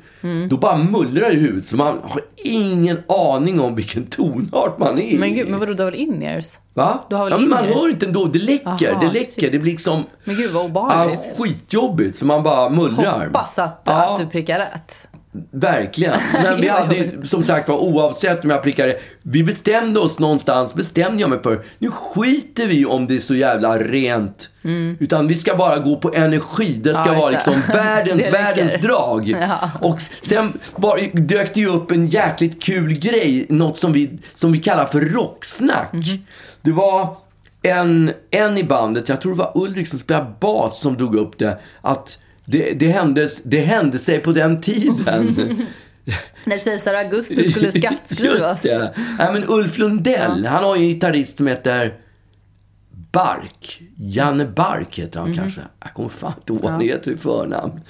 [0.50, 1.64] Då bara mullrar det i huvudet.
[1.64, 5.18] Så man har ingen aning om vilken tonart man är.
[5.18, 6.58] Men gud, men vadå, du har väl in-ears?
[6.74, 6.98] Va?
[7.10, 8.24] Du har väl ja, men man hör inte ändå.
[8.24, 8.66] Det läcker.
[8.90, 9.24] Aha, det läcker.
[9.24, 9.52] shit.
[9.52, 10.02] Det blir liksom...
[10.24, 11.20] Men gud vad Ja, obehagligt.
[11.38, 12.16] skitjobbigt.
[12.18, 13.26] Så man bara mullrar.
[13.26, 14.14] Hoppas att, Ja.
[14.14, 15.08] att du prickar rätt.
[15.50, 16.14] Verkligen.
[16.42, 18.96] Men vi hade som sagt var, oavsett om jag prickade.
[19.22, 21.64] Vi bestämde oss någonstans, bestämde jag mig för.
[21.78, 24.50] Nu skiter vi om det är så jävla rent.
[24.98, 26.72] Utan vi ska bara gå på energi.
[26.82, 27.14] Det ska Mm.
[27.14, 27.36] Ja, vara det.
[27.36, 28.42] liksom världens, Det räcker.
[28.44, 29.28] världens drag.
[29.28, 29.70] Ja.
[29.80, 33.46] Och sen bara, dök det ju upp en jäkligt kul grej.
[33.48, 35.92] Något som vi, som vi kallar för rocksnack.
[35.92, 36.02] Mhm.
[36.62, 37.16] Det var
[37.62, 41.38] en, en i bandet, jag tror det var Ulrik som spelade bas som drog upp
[41.38, 41.58] det.
[41.80, 45.36] Att det, det, hände, det hände sig på den tiden.
[46.44, 48.40] När kejsar Augustus skulle skattskrivas.
[48.50, 48.92] Just det.
[49.18, 51.94] Nej, men Ulf Lundell, han har ju en gitarrist som heter
[53.12, 53.82] Bark.
[53.96, 55.28] Janne Bark heter Mhm.
[55.28, 55.60] han kanske.
[55.80, 57.80] Jag kommer fan inte ihåg vad han heter i förnamn.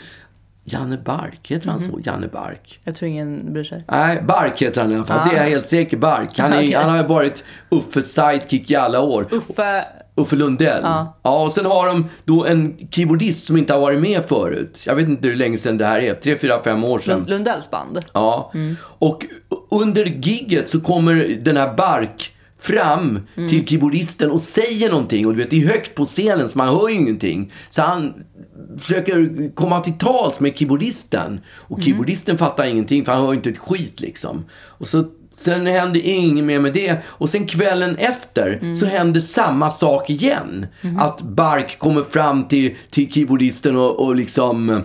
[0.65, 1.91] Janne Bark, heter han Mhm.
[1.91, 2.01] så?
[2.05, 2.81] Janne Bark.
[2.85, 3.85] Jag tror ingen bryr sig.
[3.91, 5.29] Nej, Bark heter han i alla fall.
[5.29, 5.97] Det är jag helt säker.
[5.97, 6.39] Bark.
[6.39, 6.73] Han, är, Okej.
[6.73, 9.29] han har varit Uffes sidekick i alla år.
[9.31, 10.83] Uffe, Uffe Lundell.
[10.83, 11.45] Ja.
[11.45, 14.83] och sen har de då en keyboardist som inte har varit med förut.
[14.87, 16.15] Jag vet inte hur länge sedan det här är.
[16.15, 17.19] Tre, fyra, fem år sedan.
[17.19, 18.05] Lund, Lundells band.
[18.13, 18.53] Ja.
[18.81, 19.27] Och
[19.71, 25.27] under gigget så kommer den här Bark fram till keyboardisten och säger någonting.
[25.27, 27.53] Och du vet, det är högt på scenen så man hör ju ingenting.
[27.71, 28.15] Så han
[28.79, 31.41] försöker komma till tals med keyboardisten.
[31.47, 34.45] Och keyboardisten fattar ingenting för han hör inte ett skit liksom.
[34.53, 35.05] Och så
[35.43, 36.97] Sen händer inget mer med det.
[37.07, 40.67] Och sen kvällen efter så händer samma sak igen.
[40.99, 44.83] Att Bark kommer fram till, till keyboardisten och, och liksom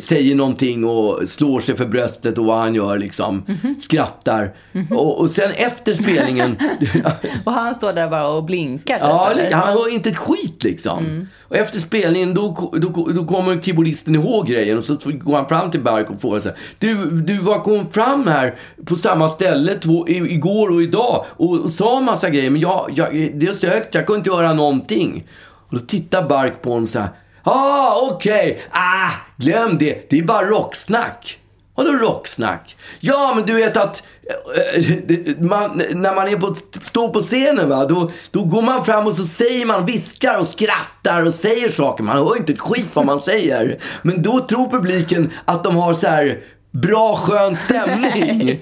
[0.00, 3.44] säger någonting och slår sig för bröstet och vad han gör liksom.
[3.80, 4.54] Skrattar.
[4.90, 6.56] Och, och sen efter spelningen.
[7.44, 8.98] Och han står där bara och blinkar.
[9.00, 9.52] ja, eller?
[9.52, 11.28] han hör inte ett skit liksom.
[11.42, 15.70] Och efter spelningen då, då, då kommer keyboardisten ihåg grejen och så går han fram
[15.70, 16.54] till Bark och frågar sig.
[16.78, 18.54] Du, du var kom fram här
[18.86, 22.90] på samma ställe två, i, igår och idag och, och sa massa grejer men jag,
[22.94, 25.24] jag, det är så högt, jag kunde inte göra någonting.
[25.68, 27.08] Och då tittar Bark på honom så här.
[27.42, 28.62] Ah, okej.
[28.70, 30.10] Ah, glöm det.
[30.10, 31.38] Det är bara rocksnack.
[31.76, 32.76] Vadå rocksnack?
[33.00, 34.02] Ja, men du vet att
[34.56, 38.84] eh, eh, man, när man är på, står på scenen, va, då, då går man
[38.84, 42.04] fram och så säger man, viskar och skrattar och säger saker.
[42.04, 43.78] Man hör inte ett skit vad man säger.
[44.02, 46.38] Men då tror publiken att de har så här
[46.70, 48.60] bra skön stämning.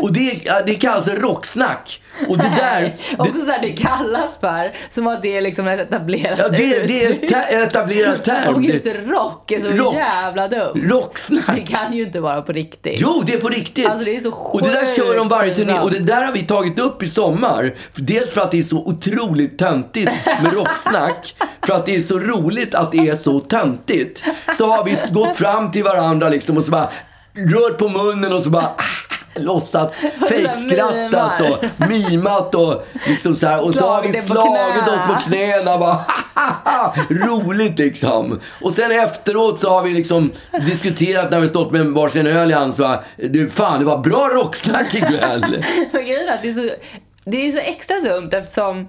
[0.00, 2.00] Och det, det kallas rocksnack.
[2.28, 2.96] Och det där...
[3.18, 6.86] Också så här, det kallas för, som att det är liksom ett etablerat Ja, det,
[6.88, 8.54] det är en etablerad term.
[8.54, 9.94] Och just rock är så Rock.
[9.94, 10.88] jävla dumt.
[10.90, 11.54] Rocksnack.
[11.54, 13.00] Det kan ju inte vara på riktigt.
[13.00, 13.86] Jo, det är på riktigt.
[13.86, 15.78] Alltså, det är så och det där sjukt kör de varje turné.
[15.80, 17.74] Och det där har vi tagit upp i sommar.
[17.94, 21.34] Dels för att det är så otroligt töntigt med rocksnack.
[21.66, 24.24] för att det är så roligt att det är så töntigt.
[24.58, 26.88] Så har vi gått fram till varandra liksom och så bara
[27.34, 28.70] rört på munnen och så bara
[29.34, 33.64] låtsats fejkskrattat och mimat och liksom så här.
[33.64, 35.98] Och så har vi Slagit oss på knäna bara
[37.10, 38.40] roligt liksom.
[38.62, 40.32] Och sen efteråt så har vi liksom
[40.66, 43.98] diskuterat när vi stått med varsin öl i hand så bara, du fan det var
[43.98, 45.64] bra rocksnack ikväll.
[45.92, 46.74] Men grejen är att det är så,
[47.24, 48.88] det är så extra dumt eftersom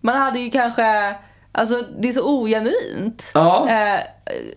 [0.00, 1.14] man hade ju kanske
[1.56, 3.30] Alltså det är så ogenuint.
[3.34, 3.68] Ja.
[3.70, 4.00] Eh,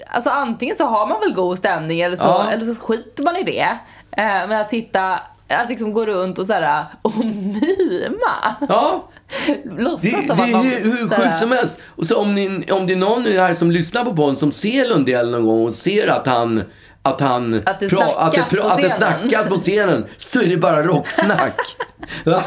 [0.08, 2.46] alltså antingen så har man väl god stämning eller så, Ja.
[2.52, 3.68] eller så skiter man i det.
[4.12, 5.14] Eh, men att sitta,
[5.48, 8.56] att liksom gå runt och såhär och mima.
[8.70, 9.10] Ja,
[9.78, 11.76] Låtsas det, som det att är man hur såhär- sjukt som helst.
[11.96, 14.90] Och så om, ni, om det är någon här som lyssnar på podden som ser
[14.90, 16.64] Lundell någon gång och ser att han
[17.08, 20.42] att, han Att det pra- att, det, snackas på att det snackas på scenen så
[20.42, 21.60] är det bara rocksnack.
[22.26, 22.44] Va?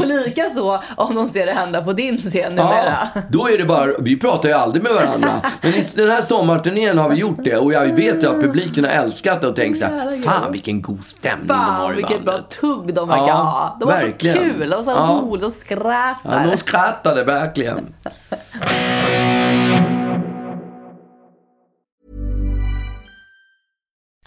[0.00, 3.24] Och lika så om de ser det hända på din scen Ja, numera.
[3.30, 5.30] då är det bara, vi pratar ju aldrig med varandra.
[5.60, 8.90] Men i den här sommarturnén har vi gjort det och jag vet att publiken har
[8.92, 11.96] älskat det och tänkt så här, Jävla fan vilken god stämning de har Fan i
[11.96, 12.50] vilket bra bandet.
[12.60, 13.76] tugg de verkar Ja, ha.
[13.80, 14.36] De var verkligen.
[14.36, 15.20] så kul, de var så Ja.
[15.22, 16.44] roliga, de skrattar.
[16.44, 17.86] Ja, de skrattade verkligen.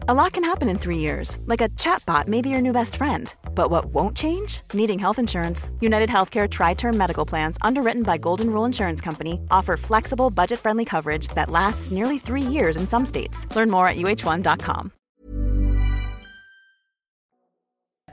[0.00, 2.96] A lot can happen in three years, like a chatbot may be your new best
[2.96, 3.34] friend.
[3.54, 4.60] But what won't change?
[4.72, 5.70] Needing health insurance.
[5.80, 10.60] United Healthcare Tri Term Medical Plans, underwritten by Golden Rule Insurance Company, offer flexible, budget
[10.60, 13.46] friendly coverage that lasts nearly three years in some states.
[13.56, 14.90] Learn more at uh1.com.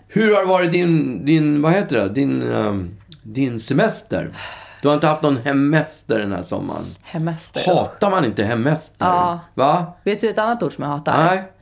[0.08, 4.36] Hur har det varit din, din vad heter det, din, ehm, din semester?
[4.82, 6.84] Du har inte haft någon hemester den här sommaren?
[7.04, 7.62] Hemester.
[7.65, 9.06] Hatar man inte hemester?
[9.06, 9.39] Ja.
[9.54, 9.93] Va?
[10.04, 11.17] Vet du ett annat ord som jag hatar?
[11.17, 11.53] Nej.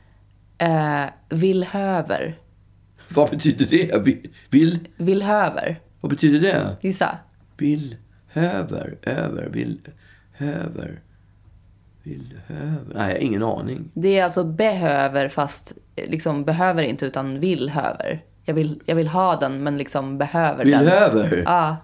[0.58, 2.38] Eh, villhöver.
[3.08, 3.98] Vad betyder det?
[4.04, 4.88] Vi- Vill?
[4.96, 5.80] Villhöver.
[6.00, 6.76] Vad betyder det?
[6.80, 7.18] Gissa.
[7.56, 7.96] Vill,
[8.28, 9.78] höver, över, vill,
[10.32, 11.00] höver,
[12.02, 12.94] vill, höver.
[12.94, 13.90] Nej, jag har ingen aning.
[13.94, 18.24] Det är alltså behöver fast eh, liksom behöver inte utan villhöver.
[18.44, 20.86] Jag vill, jag vill ha den men liksom behöver Vill, den.
[20.88, 21.42] höver?
[21.44, 21.76] Ja.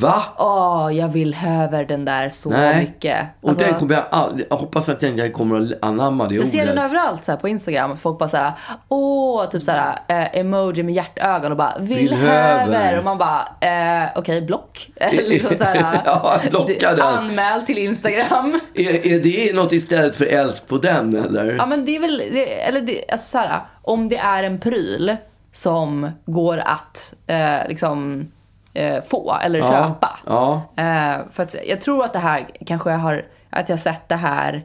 [0.00, 0.22] Va?
[0.36, 2.78] Åh, jag vill höver den där så Nej.
[2.80, 3.26] mycket.
[3.40, 6.34] Och Alltså, den kommer jag aldrig, jag hoppas att jag inte kommer att anamma det
[6.34, 6.52] jag ordet.
[6.52, 7.96] ser den överallt så här, på Instagram.
[7.96, 8.52] Folk bara så här,
[8.88, 12.98] åh, typ så här, eh, emoji med hjärtögon och bara vill höver.
[12.98, 14.90] Och man bara, eh, okej, block.
[15.12, 17.00] liksom så här, Ja, blocka den.
[17.00, 18.60] Anmäl till Instagram.
[18.74, 21.56] Är, är det något istället för älsk på den eller?
[21.56, 24.60] Ja men det är väl, det, eller det, alltså så här, om det är en
[24.60, 25.16] pryl
[25.52, 28.28] som går att eh, liksom
[28.74, 30.18] eh, få eller Ja, köpa.
[30.26, 30.62] ja.
[30.76, 34.16] Eh, för att jag tror att det här kanske jag har, att jag sett det
[34.16, 34.62] här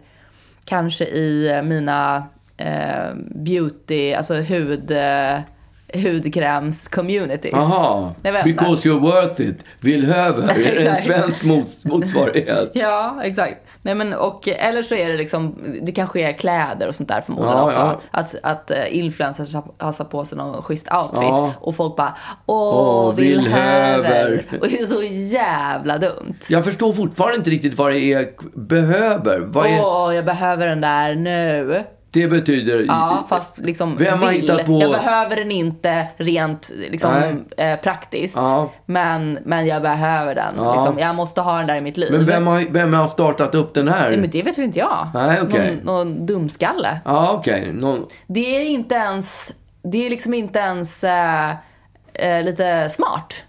[0.66, 2.24] kanske i mina
[2.58, 5.40] eh, beauty, alltså hud, eh,
[5.94, 7.52] hudkräms-communities.
[7.52, 9.64] Jaha, because you're worth it.
[9.80, 10.48] Vill höver.
[10.56, 12.72] Det en svensk mot, motsvarighet?
[12.74, 13.56] Ja, exakt.
[13.82, 17.22] Nej, men, och, eller så är det liksom, det kanske är kläder och sånt där
[17.22, 17.80] förmodligen Ja, också.
[17.80, 18.02] ja.
[18.12, 21.54] Att, att uh, influencers har- satt på sig någon schysst outfit Ja.
[21.60, 22.14] och folk bara
[22.46, 24.46] åh, vill höver.
[24.62, 25.04] Och det är så
[25.36, 26.36] jävla dumt.
[26.50, 28.28] Jag förstår fortfarande inte riktigt vad det är
[28.60, 29.40] behöver.
[29.40, 31.84] Vad är, Åh, jag behöver den där nu.
[32.14, 32.86] Det betyder...
[32.88, 34.42] Ja, fast liksom Vem har vill.
[34.42, 38.36] hittat på- Jag behöver den inte rent liksom, eh, praktiskt.
[38.38, 38.72] Ja.
[38.86, 40.54] Men, men jag behöver den.
[40.58, 40.74] Ja.
[40.76, 41.00] Liksom.
[41.00, 42.12] Jag måste ha den där i mitt liv.
[42.12, 44.10] Men vem har, vem har startat upp den här?
[44.10, 45.08] Nej, men det vet väl inte jag.
[45.14, 45.76] Nej, okej.
[45.84, 47.00] någon, någon dumskalle.
[47.06, 47.70] Ja, okej.
[47.74, 48.06] Någon...
[48.28, 49.52] Det är inte ens,
[49.84, 51.50] det är liksom inte ens eh,
[52.14, 53.44] eh, lite smart.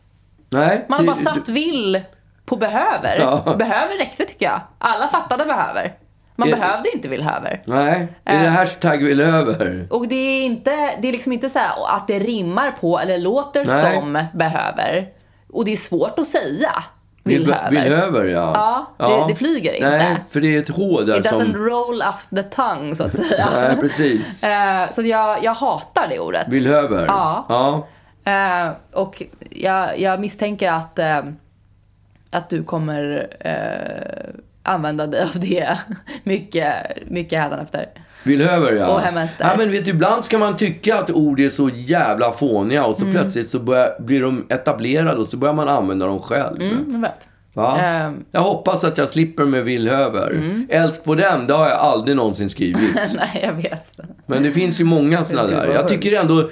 [0.51, 0.85] Nej.
[0.89, 2.01] Man har det- bara satt vill
[2.47, 3.17] på behöver.
[3.21, 3.55] Ja.
[3.59, 4.61] Behöver räckte tycker jag.
[4.79, 5.93] Alla fattade behöver.
[6.37, 7.63] Man Är- behövde inte vill höver.
[7.67, 8.09] Nej.
[8.25, 8.53] Är det Äh.
[8.53, 9.87] hashtag vill höver?
[9.91, 10.71] Och det är, inte,
[11.03, 13.95] det är liksom inte så här att det rimmar på eller låter Nej.
[13.95, 15.09] som behöver.
[15.53, 16.71] Och det är svårt att säga
[17.23, 17.71] vill, Vill, höver.
[17.71, 18.87] vill höver, ja.
[18.99, 19.91] Ja, det- det flyger inte.
[19.91, 21.55] Nej, för det är ett H där It doesn't som...
[21.57, 23.49] roll off the tongue så att säga.
[23.57, 24.43] Nej, precis.
[24.45, 26.49] Eh, så jag, jag hatar det ordet.
[26.49, 27.05] Vill höver?
[27.07, 27.47] Ja.
[27.49, 27.87] ja.
[28.33, 31.21] Eh, och jag, jag misstänker att, eh,
[32.31, 34.35] att du kommer eh,
[34.65, 35.79] använda dig av det
[36.25, 36.75] mycket,
[37.07, 37.87] mycket hädanefter.
[38.23, 38.87] Vill höver, ja.
[38.87, 39.45] Och hemester.
[39.45, 42.97] Ja, men vet du, ibland ska man tycka att ord är så jävla fåniga och
[42.97, 43.15] så Mm.
[43.15, 46.63] plötsligt så börjar, blir de etablerade och så börjar man använda dem själv.
[46.63, 47.29] Mm, jag vet.
[47.55, 47.81] Va?
[47.81, 48.25] Ehm.
[48.31, 50.31] Jag hoppas att jag slipper med villhöver.
[50.31, 50.67] Mm.
[50.71, 52.95] Älsk på den, det har jag aldrig någonsin skrivit.
[53.17, 53.93] Nej, jag vet.
[54.27, 55.73] Men det finns ju många sådana där.
[55.73, 56.51] Jag tycker ändå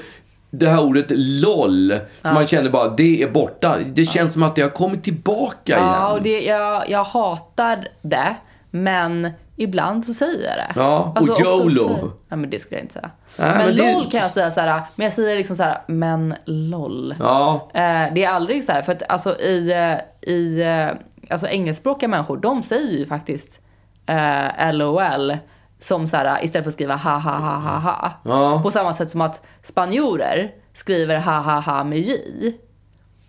[0.54, 3.78] det här ordet LOL, som man känner bara, det är borta.
[3.94, 6.12] Det känns som att det har kommit tillbaka Ja, igen.
[6.16, 8.34] och det, jag, jag hatar det,
[8.70, 10.72] men ibland så säger jag det.
[10.80, 11.88] Ja, och också YOLO.
[11.88, 13.10] säger- Nej, men det skulle jag inte säga.
[13.38, 15.62] Nej, men men det- LOL kan jag säga så här, men jag säger liksom så
[15.62, 17.14] här, men LOL.
[17.20, 20.88] Ja, Eh, det är aldrig så här, för att alltså i, eh, i eh,
[21.30, 23.60] alltså engelskspråkiga människor, de säger ju faktiskt
[24.06, 25.36] eh, LOL
[25.82, 28.12] som så här, istället för att skriva ha ha ha ha ha.
[28.24, 28.60] Ja.
[28.62, 32.18] På samma sätt som att spanjorer skriver ha ha ha med j.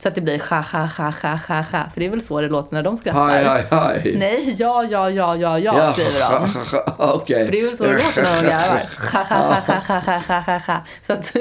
[0.04, 1.90] Så att det blir ha ha ha ha ha ha.
[1.94, 3.20] För det är väl så det låter när de skrattar?
[3.20, 4.16] Haj, haj, haj.
[4.18, 6.50] Nej, ja, ja, ja, ja, ja, ja skriver de.
[6.98, 7.36] Okej.
[7.36, 7.46] Okay.
[7.46, 8.90] För det är väl så det låter när de garvar.
[9.14, 10.82] Ha ha ha ha ha ha ha ha.
[11.08, 11.36] Så att,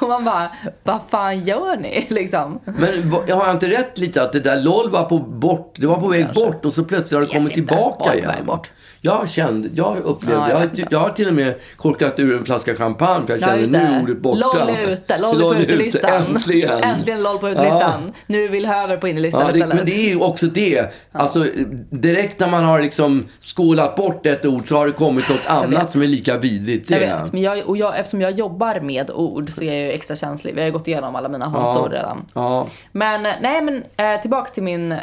[0.00, 0.50] och man bara,
[0.82, 2.60] vad fan gör ni liksom?
[2.64, 6.00] Men har jag inte rätt lite att det där LOL var på bort, det var
[6.00, 6.44] på väg Kanske.
[6.44, 8.46] bort och så plötsligt har det kommit tillbaka igen?
[8.46, 8.70] Bort.
[9.04, 12.44] Jag kände, jag upplevde, Ja, jag jag, jag har till och med korkat ur en
[12.44, 14.40] flaska champagne för jag Ja, kände just nu är ordet borta.
[14.40, 16.10] LOL är ute, LOL LOL på är utelistan.
[16.28, 16.82] Äntligen.
[16.82, 18.12] Äntligen LOL på utelistan.
[18.26, 20.92] Nu vill Höver på innerlistan Ja, det, men det är ju också det.
[21.12, 21.46] Alltså,
[21.90, 25.92] direkt när man har liksom skålat bort ett ord så har det kommit något annat
[25.92, 26.90] som är lika vidrigt.
[26.90, 29.90] Jag vet, men jag, och jag, eftersom jag jobbar med ord så är jag ju
[29.92, 30.54] extra känslig.
[30.54, 32.26] Vi har ju gått igenom alla mina hatord redan.
[32.34, 32.66] Ja.
[32.92, 34.98] Men nej, men eh, tillbaka till min eh,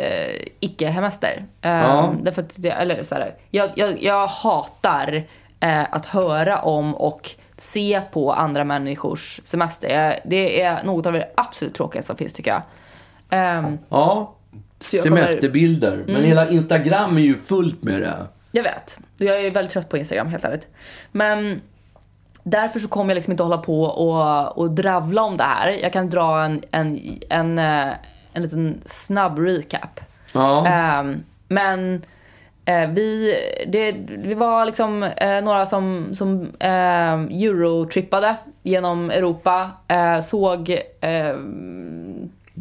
[0.00, 1.44] eh, icke-hemester.
[1.62, 2.14] Eh, Ja.
[2.22, 5.24] Därför att, det, eller så här, jag, jag, jag hatar
[5.60, 9.88] eh, att höra om och se på andra människors semester.
[9.88, 12.62] Jag, det är något av det absolut tråkigaste som finns tycker jag.
[13.30, 14.34] Ehm, ja.
[14.90, 15.16] Kommer- Mm.
[15.18, 16.04] Semesterbilder.
[16.06, 18.14] Men hela Instagram är ju fullt med det.
[18.52, 18.98] Jag vet.
[19.16, 20.68] Jag är väldigt trött på Instagram helt ärligt.
[21.12, 21.60] Men
[22.42, 25.68] därför så kommer jag liksom inte hålla på och, och dravla om det här.
[25.68, 27.88] Jag kan dra en, en, en, eh,
[28.32, 30.00] en liten snabb recap.
[30.32, 30.66] Ja.
[30.66, 32.02] Ehm, men
[32.64, 33.34] eh, vi,
[33.66, 33.92] det,
[34.24, 37.12] det var liksom eh, några som, som eh,
[37.44, 39.70] eurotrippade genom Europa.
[39.88, 41.36] Eh, såg eh,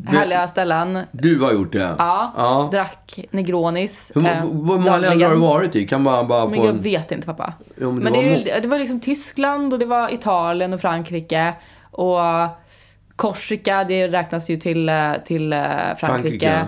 [0.08, 1.00] härliga ställen.
[1.12, 1.96] Du har gjort det?
[1.98, 2.70] Ja, ja.
[2.72, 4.12] drack Negronis.
[4.16, 5.88] Hur, må- hur många länder har du varit i?
[5.88, 6.82] Kan man bara Men få jag en...
[6.82, 7.54] vet inte pappa.
[7.82, 10.74] Jo, men det men var det, ju, det var liksom Tyskland och det var Italien
[10.74, 11.54] och Frankrike.
[11.92, 12.20] Och
[13.20, 15.60] Korsika, det räknas ju till, eh, till eh,
[15.98, 16.66] Frankrike.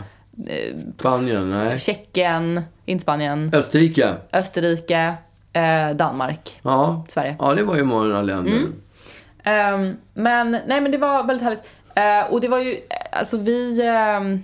[0.48, 1.50] Eh, Spanien?
[1.50, 1.80] Nej.
[1.80, 3.52] Tjeckien, inte Spanien.
[3.54, 4.14] Österrike?
[4.34, 5.14] Österrike,
[5.54, 7.06] eh, Danmark, Ja.
[7.08, 7.36] Sverige.
[7.40, 8.52] Ja, det var ju många länder.
[8.52, 8.74] Mm.
[9.44, 11.64] Ehm, men nej men det var väldigt härligt.
[11.96, 12.76] Eh, och det var ju,
[13.12, 14.44] alltså vi, ehm,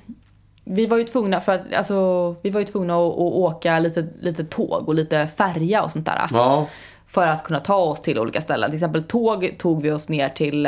[0.64, 4.08] vi var ju tvungna för att, alltså vi var ju tvungna att, att åka lite,
[4.22, 6.26] lite tåg och lite färja och sånt där.
[6.32, 6.68] Ja.
[7.08, 8.70] För att kunna ta oss till olika ställen.
[8.70, 10.68] Till exempel tåg tog vi oss ner till,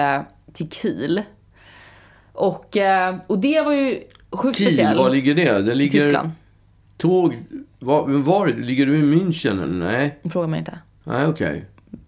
[0.54, 1.22] till Kiel.
[2.34, 4.98] Och, eh, och det var ju sjukt Kiel, speciellt.
[4.98, 5.62] var ligger det?
[5.62, 6.00] Det ligger...
[6.02, 6.30] Tyskland.
[6.98, 7.38] Tåg...
[7.80, 9.64] Var, var ligger du i München?
[9.64, 9.92] eller?
[9.92, 10.20] Nej.
[10.30, 10.80] Fråga mig inte.
[11.04, 11.66] Nej, okej.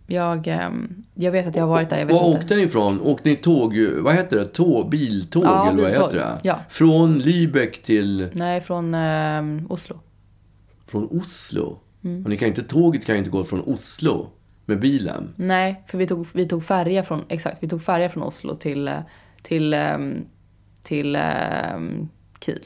[0.07, 2.39] Jag, ehm, jag vet att jag har varit där, jag vet Var inte.
[2.39, 3.01] åkte ni ifrån?
[3.01, 3.77] Åkte ni tåg...
[3.99, 4.45] Vad heter det?
[4.45, 6.05] Tåg, biltåg Ja, eller vad biltåg.
[6.05, 6.39] heter det?
[6.43, 6.59] Ja.
[6.69, 8.27] Från Lübeck till...
[8.33, 9.99] Nej, från ehm, Oslo.
[10.87, 11.77] Från Oslo?
[12.03, 12.23] Mm.
[12.23, 14.27] Och ni kan inte, tåget kan inte gå från Oslo
[14.65, 15.33] med bilen.
[15.35, 18.87] Nej, för vi tog, vi tog färja från, exakt, vi tog färja från Oslo till,
[18.87, 18.93] eh,
[19.41, 20.25] till, ehm,
[20.83, 22.61] till ehm, Kiel.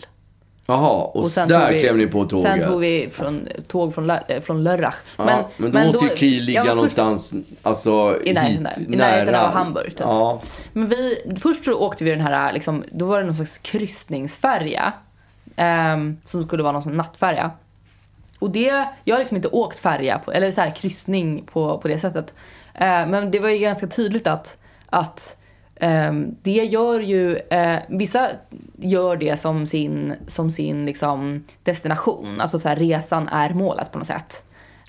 [0.67, 2.45] Jaha, och, sen där vi- klev ni på tåget.
[2.45, 4.95] Sen tog vi från, tåg från, Lö- eh, från Lörrach.
[5.17, 8.85] Ja, men, då måste ju Kiel ligga ja, men först- någonstans alltså, I närheten där.
[8.93, 9.99] I närheten av Hamburg, typ.
[9.99, 10.41] Ja.
[10.73, 14.93] Men vi, först så åkte vi den här, liksom, då var det någon slags kryssningsfärja.
[15.55, 17.51] ehm, som skulle vara någon sån nattfärja.
[18.39, 21.87] Och det, jag har liksom inte åkt färja, på, eller så här kryssning på, på
[21.87, 22.33] det sättet.
[22.73, 24.57] Eh, men det var ju ganska tydligt att,
[24.89, 25.37] att
[25.75, 28.29] ehm, det gör ju, eh, vissa
[28.77, 32.41] gör det som sin, som sin liksom, destination.
[32.41, 34.43] Alltså så här, resan är målet på något sätt.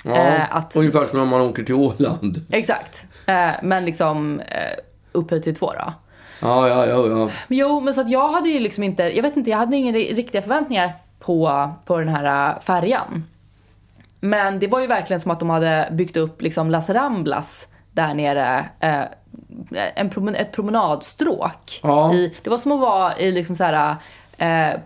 [0.05, 2.47] Ja, Eh, att, Ungefär som när man åker till Åland.
[2.51, 3.07] exakt.
[3.27, 4.79] Eh, men liksom eh,
[5.13, 5.93] upphöjt till två då.
[6.43, 7.07] Ja, ja, ja.
[7.07, 7.31] ja.
[7.49, 9.93] Jo, men så att jag hade ju liksom inte, jag vet inte, jag hade inga
[9.93, 13.25] ri- riktiga förväntningar på, på den här färjan.
[14.29, 18.15] Men det var ju verkligen som att de hade byggt upp liksom Las Ramblas där
[18.15, 18.65] nere.
[18.81, 19.03] Eh,
[19.95, 21.81] en promen, ett promenadstråk.
[21.83, 22.15] Ja.
[22.15, 23.97] I, det var som att vara i liksom så här,
[24.39, 24.77] eh,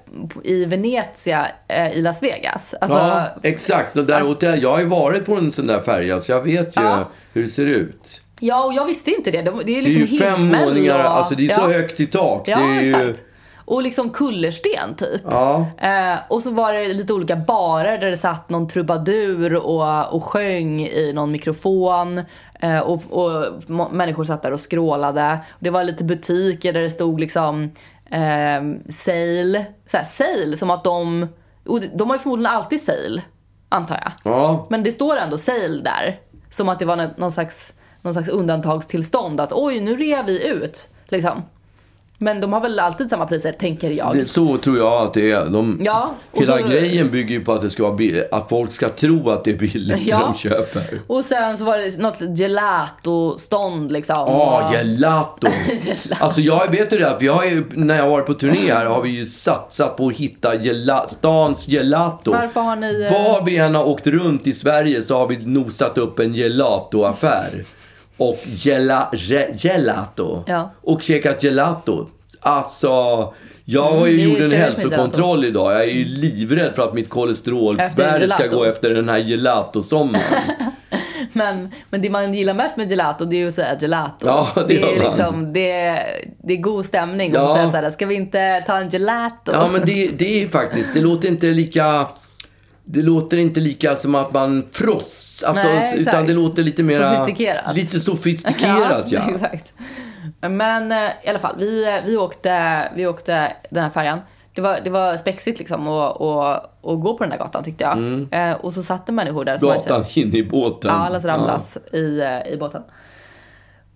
[0.44, 2.74] i Venezia eh, i Las Vegas.
[2.81, 3.96] Alltså, ja, exakt.
[3.96, 6.76] Och där hotell, jag har ju varit på en sån där färja, så jag vet
[6.76, 7.09] ju Ja.
[7.33, 8.20] hur det ser ut.
[8.40, 9.42] ja, och jag visste inte det.
[9.42, 11.62] Det, det är Det är liksom ju fem himmel våningar, och, alltså det är så
[11.62, 11.72] ja.
[11.79, 12.48] högt i tak.
[12.48, 12.94] Ja, det är ju...
[12.94, 13.22] exakt.
[13.70, 15.22] Och liksom kullersten typ.
[15.30, 15.66] Ja.
[15.78, 20.24] Eh, och så var det lite olika barer där det satt någon trubadur och, och
[20.24, 22.20] sjöng i någon mikrofon.
[22.61, 25.38] Eh, och, och människor satt där och skrålade.
[25.59, 27.70] Det var lite butiker där det stod liksom
[28.11, 29.66] eh, sale.
[29.87, 31.29] Så här, sale, som att de...
[31.66, 33.23] Och de har ju förmodligen alltid sale,
[33.68, 34.12] antar jag.
[34.33, 34.66] Ja.
[34.71, 36.21] Men det står ändå sale där.
[36.50, 39.40] Som att det var nå- någon slags, någon slags undantagstillstånd.
[39.40, 40.88] Att oj, nu rev vi ut.
[41.08, 41.42] Liksom.
[42.23, 44.14] Men de har väl alltid samma priser, tänker jag.
[44.14, 45.44] Det, så tror jag att det är.
[45.44, 48.73] De, Ja, hela så- grejen bygger ju på att, det ska vara bill- att folk
[48.73, 50.18] ska tro att det är billigt Ja.
[50.18, 51.00] när de köper.
[51.06, 54.16] Och sen så var det något gelato-stånd liksom.
[54.16, 55.46] Ja, gelato.
[55.68, 56.25] Gelato.
[56.25, 58.73] Alltså jag vet ju det att vi har ju, när jag har varit på turné
[58.73, 62.33] här har vi ju satsat på att hitta gela, stans gelato.
[62.33, 65.37] Varför har ni, eh, Var vi än har åkt runt i Sverige så har vi
[65.46, 67.64] nosat upp en gelatoaffär.
[68.21, 70.42] Och gela, ge, gelato.
[70.46, 70.71] Ja.
[70.83, 72.06] Och käkat gelato.
[72.40, 72.88] Alltså,
[73.64, 75.73] jag har Mm, ju det är gjort en hälsokontroll idag.
[75.73, 80.25] Jag är ju livrädd för att mitt kolesterolvärde ska gå efter den här gelatosommaren.
[81.33, 84.27] Men, men det man gillar mest med gelato det är ju att säga gelato.
[84.27, 85.04] Ja, det det, är man.
[85.16, 85.98] liksom, det, är,
[86.44, 87.40] det är god stämning Ja.
[87.50, 89.52] att säga såhär, ska vi inte ta en gelato?
[89.52, 92.06] Ja, men det, det är faktiskt, det låter inte lika...
[92.92, 97.16] Det låter inte lika som att man fross, alltså, Nej, utan det låter lite mer...
[97.16, 97.76] Sofistikerat.
[97.76, 99.30] Lite sofistikerat, ja.
[99.34, 99.72] exakt.
[100.40, 104.18] Men eh, i alla fall, vi, eh, vi, åkte, vi åkte den här färjan.
[104.54, 107.84] Det var, det var spexigt liksom att, att, att gå på den där gatan tyckte
[107.84, 108.26] jag.
[108.30, 109.58] Eh, och så satt det människor där.
[109.58, 110.90] Gatan in i båten.
[110.90, 112.82] Ja, alla ramlas i, eh, i båten.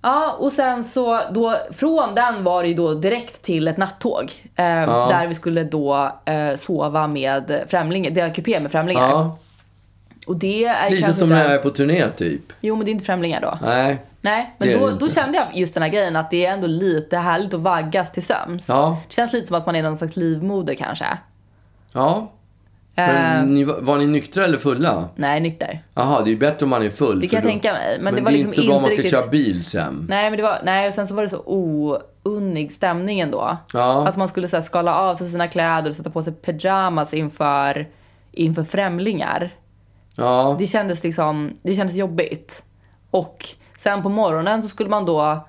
[0.05, 4.33] Ja, och sen så då, från den var det ju då direkt till ett nattåg.
[4.57, 4.65] Eh,
[5.09, 9.09] Där vi skulle då eh, sova med främlingar, dela kupé med främlingar.
[9.09, 9.39] Ja,
[10.27, 11.39] Och det är lite kanske som inte...
[11.39, 12.53] när jag är på turné, typ.
[12.61, 13.59] Jo, men det är inte främlingar då.
[13.63, 13.99] Nej.
[14.21, 17.17] Nej, men då, då kände jag just den här grejen att det är ändå lite
[17.17, 18.69] härligt att vaggas till söms.
[18.69, 18.99] Ja.
[19.09, 21.07] Det känns lite som att man är någon slags livmoder kanske.
[21.93, 22.31] Ja.
[22.97, 25.09] Eh, Men ni, var ni nyktra eller fulla?
[25.16, 25.82] nej, nykter.
[25.95, 27.20] Jaha, det är bättre om man är full.
[27.20, 28.66] Det kan jag då- tänka mig, men Men det det, var är liksom inte så
[28.66, 30.07] bra om man ska inte köra riktigt- bil sen.
[30.09, 31.42] Nej, men det var, nej, och sen så var det så
[32.24, 33.57] ounnig stämning ändå.
[33.72, 33.82] Ja.
[34.05, 37.14] Alltså man skulle så här, skala av sig sina kläder och sätta på sig pyjamas
[37.14, 37.88] inför,
[38.32, 39.51] inför främlingar.
[40.16, 40.57] Ja.
[40.59, 42.64] Det kändes liksom, det kändes jobbigt.
[43.11, 43.45] Och
[43.78, 45.47] sen på morgonen så skulle man då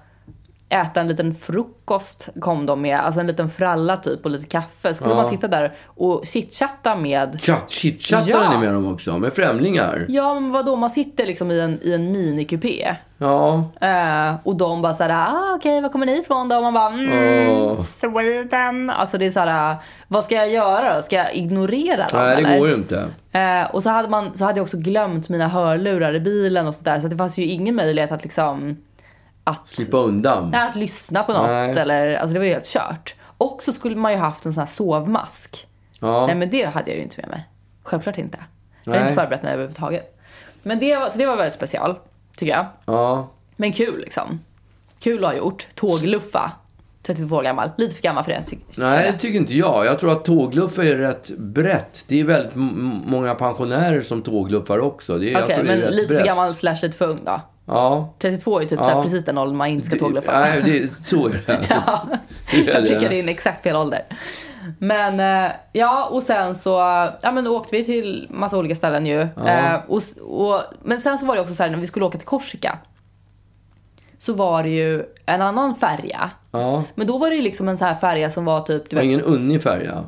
[0.69, 4.93] äta en liten frukost kom de med, alltså en liten fralla typ och lite kaffe.
[4.93, 5.15] Skulle Ja.
[5.15, 8.51] man sitta där och chitchatta med Chat, chitchattade Ja.
[8.51, 9.17] ni med dem också?
[9.17, 10.05] Med främlingar?
[10.09, 10.75] Ja, men vadå?
[10.75, 12.95] Man sitter liksom i en, i en minikupé.
[13.17, 13.63] Ja.
[13.81, 16.55] Eh, och de bara såhär, ah, okej, var kommer ni ifrån då?
[16.55, 17.79] Och man bara, mm, Åh.
[17.81, 18.89] Sweden.
[18.89, 19.75] Alltså det är såhär,
[20.07, 21.01] vad ska jag göra då?
[21.01, 22.59] Ska jag ignorera dem Nej, det eller?
[22.59, 23.05] går ju inte.
[23.31, 26.73] Eh, och så hade, man, så hade jag också glömt mina hörlurar i bilen och
[26.73, 26.99] sånt där.
[26.99, 28.77] Så det fanns ju ingen möjlighet att liksom,
[29.47, 30.49] att, Slippa undan.
[30.51, 31.47] nej, att lyssna på något.
[31.49, 31.77] Nej.
[31.77, 33.15] Eller, alltså det var ju helt kört.
[33.37, 35.67] Och så skulle man ju haft en sån här sovmask.
[35.99, 36.25] Ja.
[36.27, 37.49] Nej men det hade jag ju inte med mig.
[37.83, 38.37] Självklart inte.
[38.83, 39.11] Jag hade Nej.
[39.11, 40.19] inte förberett mig överhuvudtaget.
[40.63, 41.95] Men det var, så det var väldigt special,
[42.37, 42.65] tycker jag.
[42.85, 43.27] Ja.
[43.55, 44.39] Men kul liksom.
[44.99, 45.67] Kul att ha gjort.
[45.75, 46.51] Tågluffa.
[47.03, 47.69] 32 år gammal.
[47.77, 48.41] Lite för gammal för det.
[48.43, 49.85] ty- Nej, det tycker inte jag.
[49.85, 52.05] Jag tror att tågluff är rätt brett.
[52.07, 55.15] Det är väldigt många pensionärer som tågluffar också.
[55.15, 56.19] Okej, är men lite brett.
[56.19, 57.41] för gammal slash lite för ung då.
[57.65, 58.13] Ja.
[58.19, 59.01] 32 är ju typ Ja.
[59.03, 60.39] precis den åldern man inte ska tågluffa.
[60.39, 61.65] Nej, det, så är det.
[61.69, 62.07] Ja,
[62.65, 64.01] jag prickade in exakt fel ålder.
[64.79, 66.69] Men eh, ja, och sen så
[67.21, 69.21] ja, men då åkte vi till massa olika ställen ju.
[69.21, 72.17] Eh, och, och, men sen så var det också så här när vi skulle åka
[72.17, 72.77] till Korsika.
[74.17, 76.29] Så var det ju en annan färja.
[76.51, 76.83] Ja.
[76.95, 79.05] Men då var det ju liksom en så här färja som var typ, du vet,
[79.05, 80.03] ingen unnig färja.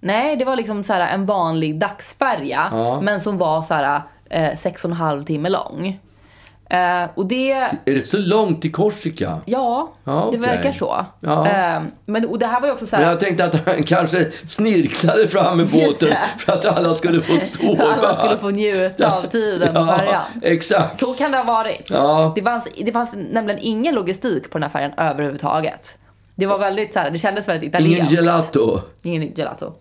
[0.00, 2.68] Nej, det var liksom så här en vanlig dagsfärja.
[2.72, 3.00] Ja.
[3.00, 4.00] Men som var så här
[4.30, 6.00] eh, sex och en halv timme lång.
[6.72, 9.40] Eh, och det, Är det så långt till Korsika?
[9.46, 11.06] ja, Ja, det verkar så.
[11.20, 11.46] Ja.
[11.48, 13.10] Eh, men och det här var ju också så Men här.
[13.12, 17.84] jag tänkte att han kanske snirklade fram med båten för att alla skulle få sova.
[17.84, 20.22] Alla skulle få njuta av tiden på färjan.
[20.42, 20.98] exakt.
[20.98, 21.86] Så kan det ha varit.
[21.90, 22.32] Ja.
[22.34, 25.98] Det, fanns, det fanns nämligen ingen logistik på den här färjan överhuvudtaget.
[26.34, 28.14] Det var väldigt så här, det kändes väldigt Ingen italienskt.
[28.14, 28.80] gelato.
[29.02, 29.72] Ingen gelato.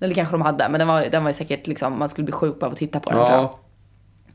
[0.00, 2.32] Eller kanske de hade, men den var, den var ju säkert liksom, man skulle bli
[2.32, 3.44] sjuk av att titta på den tror jag.
[3.44, 3.58] Ja.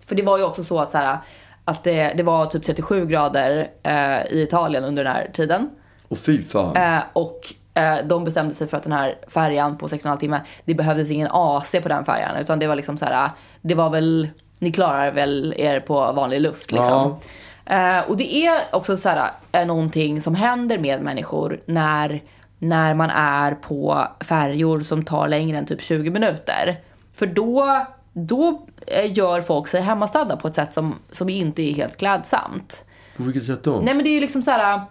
[0.05, 1.17] För det var ju också så att, så här,
[1.65, 5.69] att det, det var typ 37 grader eh, i Italien under den här tiden.
[6.07, 6.75] Och fy fan.
[6.75, 10.73] Eh, och eh, de bestämde sig för att den här färjan på 6,5 timmar, det
[10.73, 12.35] behövdes ingen AC på den färjan.
[12.35, 13.29] Utan det var liksom så här,
[13.61, 17.17] det var väl, ni klarar väl er på vanlig luft liksom.
[17.65, 22.23] Eh, och det är också så här, eh, någonting som händer med människor när,
[22.59, 26.79] när man är på färjor som tar längre än typ 20 minuter.
[27.13, 31.73] För då, då eh, gör folk sig hemmastadda på ett sätt som, som inte är
[31.73, 32.85] helt klädsamt.
[33.17, 33.79] På vilket sätt då?
[33.83, 34.81] Nej men det är ju liksom så här.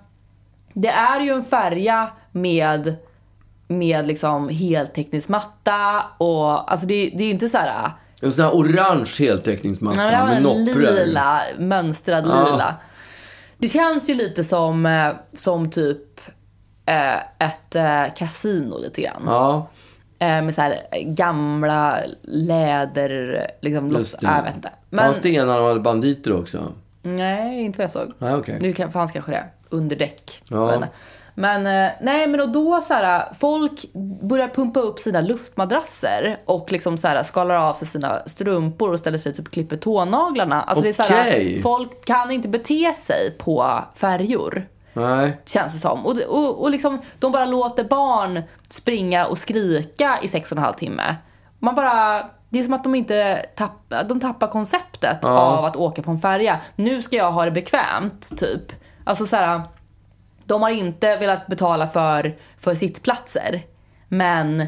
[0.75, 2.95] Det är ju en färja med,
[3.69, 7.91] med liksom heltäckningsmatta och alltså det, det är ju inte så här.
[8.23, 12.45] En sån här orange heltäckningsmatta Nej, med en lila, mönstrad Ja.
[12.53, 12.75] lila.
[13.59, 16.21] Det känns ju lite som, eh, som typ
[16.87, 17.77] eh, ett
[18.17, 19.23] kasino lite grann.
[19.27, 19.82] Ja, Eh,
[20.27, 24.27] med så här gamla läder, liksom loss, det.
[24.27, 24.71] jag vet inte.
[24.91, 26.73] Men, Fanns det enarmade banditer också?
[27.03, 28.13] Nej, inte vad jag såg.
[28.19, 28.59] Nej, okej.
[28.61, 29.45] Nu kan, fanns kanske det.
[29.69, 30.43] Under däck.
[30.49, 30.83] Ja.
[31.35, 36.73] Men, eh, nej, men och då så här, folk börjar pumpa upp sina luftmadrasser och
[36.73, 40.63] liksom så här, skalar av sig sina strumpor och ställer sig typ klipper tånaglarna.
[40.63, 44.67] Alltså det är så här, folk kan inte bete sig på färjor.
[44.93, 45.39] Nej.
[45.45, 46.07] Känns det som.
[46.07, 50.65] Och, och, och liksom, de bara låter barn springa och skrika i sex och en
[50.65, 51.17] halv timme.
[51.59, 52.25] Man bara...
[52.49, 56.21] Det är som att de inte tappar, de tappar konceptet av att åka på en
[56.21, 56.61] färja.
[56.77, 58.73] Nu ska jag ha det bekvämt, typ.
[59.05, 59.61] Alltså så här,
[60.45, 63.63] de har inte velat betala för, för sittplatser.
[64.09, 64.67] Men,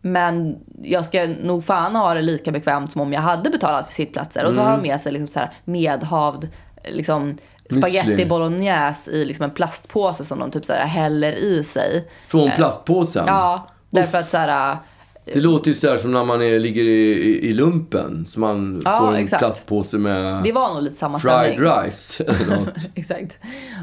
[0.00, 3.94] men jag ska nog fan ha det lika bekvämt som om jag hade betalat för
[3.94, 4.46] sittplatser.
[4.46, 6.48] Och så har de med sig liksom så här medhavd
[6.84, 7.38] liksom,
[7.78, 12.08] spaghetti bolognese i liksom en plastpåse som de typ så här häller i sig.
[12.28, 13.24] Från plastpåsen?
[13.26, 14.76] Ja, därför att så här...
[15.24, 18.26] Det låter ju sådär som när man är, ligger i, i, i lumpen.
[18.28, 19.40] Så man Ja, får en exakt.
[19.40, 21.60] plastpåse med Det var nog lite samma fried stämning.
[21.86, 22.74] rice eller något.
[22.94, 23.38] Exakt.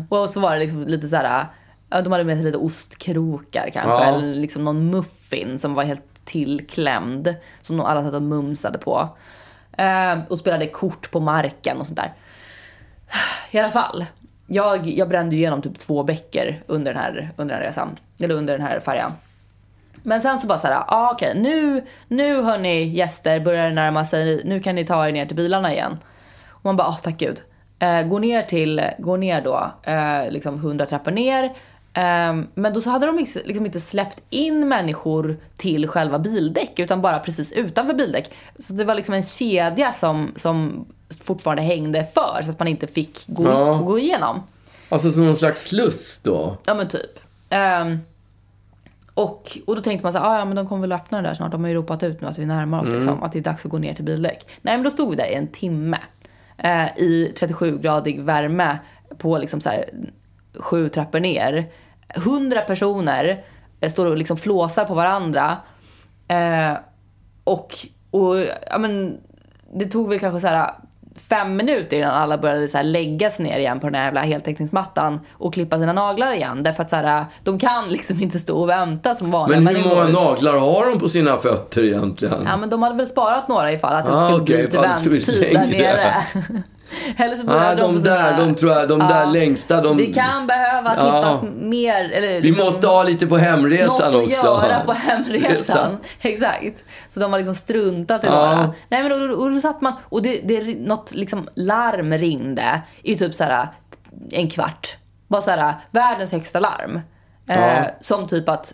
[0.10, 1.46] Och så var det liksom lite så här,
[1.90, 3.92] ja, de hade med sig lite ostkrokar kanske.
[3.92, 4.04] Ja.
[4.06, 7.36] Eller liksom någon muffin som var helt tillklämd.
[7.62, 9.10] Som alla satt och mumsade på.
[9.78, 12.14] Eh, och spelade kort på marken och sånt där.
[13.52, 14.06] I alla fall.
[14.48, 18.00] Jag, jag brände ju igenom typ två bäcker under den här, under den här resan.
[18.20, 19.12] Eller under den här färjan.
[20.04, 24.06] Men sen så bara såhär, ja ah, okej nu, nu hörni gäster börjar det närma
[24.06, 25.98] sig, nu kan ni ta er ner till bilarna igen.
[26.50, 27.42] Och man bara, ah, tack gud.
[27.80, 31.44] Eh, gå ner till, gå ner då, eh, liksom 100 trappor ner.
[31.94, 36.80] Eh, men då så hade de liksom liksom inte släppt in människor till själva bildäck
[36.80, 38.32] utan bara precis utanför bildäck.
[38.60, 40.86] Så det var liksom en kedja som, som
[41.22, 43.74] fortfarande hängde för så att man inte fick gå, Ja.
[43.86, 44.44] gå igenom.
[44.90, 46.58] Alltså som någon slags sluss då.
[46.66, 47.20] Ja men typ.
[47.50, 48.00] Ehm,
[49.14, 51.28] och, och då tänkte man så här, "Ah, ja men de kommer väl öppna det
[51.28, 51.52] där snart.
[51.52, 53.66] De har ju ropat ut nu att vi närmar oss liksom, att det är dags
[53.66, 54.48] att gå ner till bildäck.
[54.62, 55.98] Nej men då stod vi där i en timme.
[56.58, 58.78] Eh, I 37-gradig värme
[59.18, 59.90] på liksom så här
[60.60, 61.72] sju trappor ner.
[62.08, 63.44] 100 personer
[63.80, 65.58] eh, står och liksom flåsar på varandra.
[66.28, 66.74] Eh,
[67.44, 67.76] och,
[68.12, 68.38] och
[68.70, 69.18] ja men
[69.74, 70.72] det tog väl kanske så här
[71.30, 74.22] fem minuter innan alla började så här lägga sig ner igen på den här jävla
[74.22, 76.64] heltäckningsmattan och klippa sina naglar igen.
[76.64, 79.90] Därför att så här, de kan liksom inte stå och vänta som vanliga Men hur
[79.90, 82.44] många naglar har de på sina fötter egentligen?
[82.46, 84.80] Ja men de hade väl sparat några ifall att det Ah, skulle okej, bli lite
[84.82, 86.64] vänttid där nere.
[87.18, 90.06] Eller så började Ah, de de där, de tror jag, de där längsta, de- Det
[90.14, 91.02] kan behöva Ja.
[91.02, 92.10] klippas mer.
[92.12, 94.48] Eller Vi liksom- måste ha lite på hemresan något också.
[94.48, 95.50] att göra på hemresan.
[95.58, 95.98] Resan.
[96.22, 96.84] Exakt.
[97.10, 98.32] Så de har liksom struntat i Ja.
[98.36, 98.74] några.
[98.90, 102.82] Nej men och, och, och då satt man, och det, det, något liksom larm ringde
[103.04, 103.68] i typ så här
[104.32, 104.96] en kvart.
[105.28, 107.00] Bara så här, världens högsta larm.
[107.50, 108.74] Eh, som typ att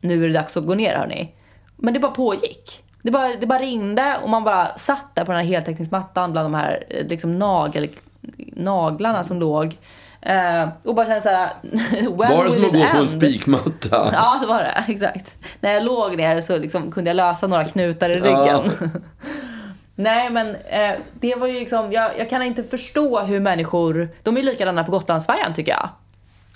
[0.00, 1.34] nu är det dags att gå ner hörni.
[1.76, 2.81] Men det bara pågick.
[3.02, 6.44] Det bara, det bara ringde och man bara satt där på den här heltäckningsmattan bland
[6.44, 7.88] de här eh, liksom nagel,
[8.56, 9.76] naglarna som låg.
[10.22, 11.50] Eh, och bara kände så här,
[12.16, 14.10] when Var det som att gå på en spikmatta?
[14.12, 14.84] Ja, det var det.
[14.92, 15.36] Exakt.
[15.60, 18.70] När jag låg ner så liksom kunde jag lösa några knutar i ryggen.
[19.94, 24.36] Nej, men eh, det var ju liksom, jag, jag kan inte förstå hur människor, de
[24.36, 25.88] är ju likadana på Gotlandsfärjan tycker jag.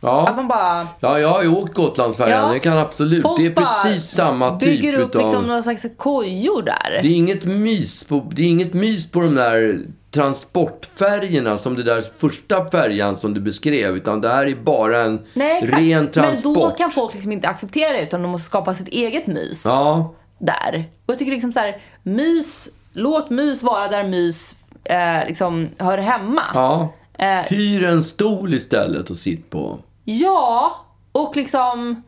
[0.07, 0.33] Att Ja.
[0.37, 2.47] man bara ja, jag har ju åkt Gotlandsfärjan.
[2.47, 2.53] Ja.
[2.53, 3.23] Det kan absolut.
[3.23, 5.23] Folk det är precis samma typ bygger upp utav...
[5.23, 6.99] liksom några slags kojor där.
[7.03, 9.81] Det är inget mys på, det är inget mys på de där
[10.11, 13.97] transportfärgerna som det där första färjan som du beskrev.
[13.97, 15.83] Utan det här är bara en Nej, exakt.
[15.83, 16.57] ren transport.
[16.57, 19.63] Men då kan folk liksom inte acceptera det utan de måste skapa sitt eget mys.
[19.65, 20.85] Ja, där.
[21.07, 24.55] Och jag tycker liksom så här, mys, låt mys vara där mys
[24.85, 26.43] eh, liksom hör hemma.
[26.55, 26.93] ja.
[27.19, 29.79] Eh, Hyr en stol istället och sitt på.
[30.09, 30.77] Ja,
[31.13, 32.03] och liksom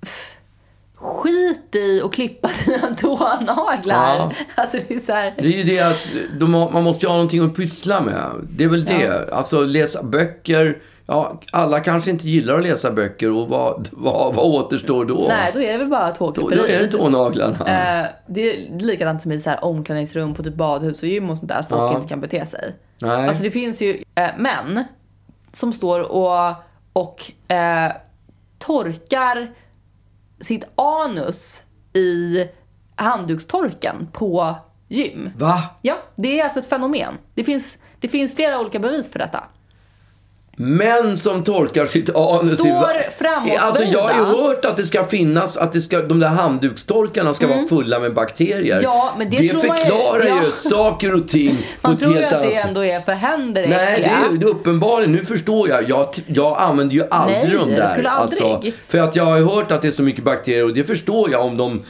[0.00, 0.36] pff,
[0.94, 4.16] skit i och klippa sina tånaglar.
[4.16, 4.32] Ja.
[4.54, 6.10] Alltså det är så här, Det är ju det att
[6.40, 8.24] de har, man måste ju ha någonting att pyssla med.
[8.50, 9.32] Det är väl det.
[9.32, 10.78] Alltså läsa böcker.
[11.06, 15.24] Ja, alla kanske inte gillar att läsa böcker och vad, vad, vad återstår då?
[15.28, 16.56] nej då är det väl bara då, tågklipperi.
[16.56, 17.56] då är det tånaglarna.
[18.00, 21.38] Eh, det är likadant som i så här omklädningsrum på typ badhus och gym och
[21.38, 21.96] sånt där, att folk Ja.
[21.96, 22.74] inte kan bete sig.
[22.98, 23.28] Nej.
[23.28, 24.84] Alltså det finns ju eh, män
[25.52, 26.52] som står och,
[26.94, 27.92] och eh,
[28.58, 29.54] torkar
[30.40, 32.48] sitt anus i
[32.96, 34.54] handdukstorken på
[34.88, 35.30] gym.
[35.36, 35.62] Va?
[35.82, 37.14] Ja, det är alltså ett fenomen.
[37.34, 39.44] Det finns, det finns flera olika bevis för detta.
[40.56, 43.60] Män som torkar sitt anus i Står framåtböjda.
[43.60, 47.34] Alltså jag har ju hört att det ska finnas, att det ska, de där handdukstorkarna
[47.34, 48.78] ska vara fulla med bakterier.
[48.78, 48.82] Mm.
[48.84, 50.44] Ja, men det tror man ju- förklarar ja.
[50.44, 54.04] ju saker och ting Man tror ju att det ändå är för händer Nej, det
[54.04, 55.12] är, det är uppenbarligen.
[55.12, 55.90] Nu förstår jag.
[55.90, 57.86] Jag, jag använder ju aldrig Nej, de det där.
[57.86, 58.42] skulle aldrig.
[58.42, 60.84] Alltså, för att jag har ju hört att det är så mycket bakterier och det
[60.84, 61.82] förstår jag om de,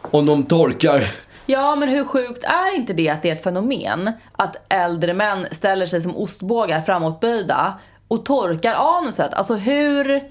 [0.00, 1.02] om de torkar
[1.46, 4.12] Ja, men hur sjukt är inte det att det är ett fenomen?
[4.32, 7.74] Att äldre män ställer sig som ostbågar framåtböjda
[8.12, 9.34] och torkar anuset.
[9.34, 10.22] Alltså hur,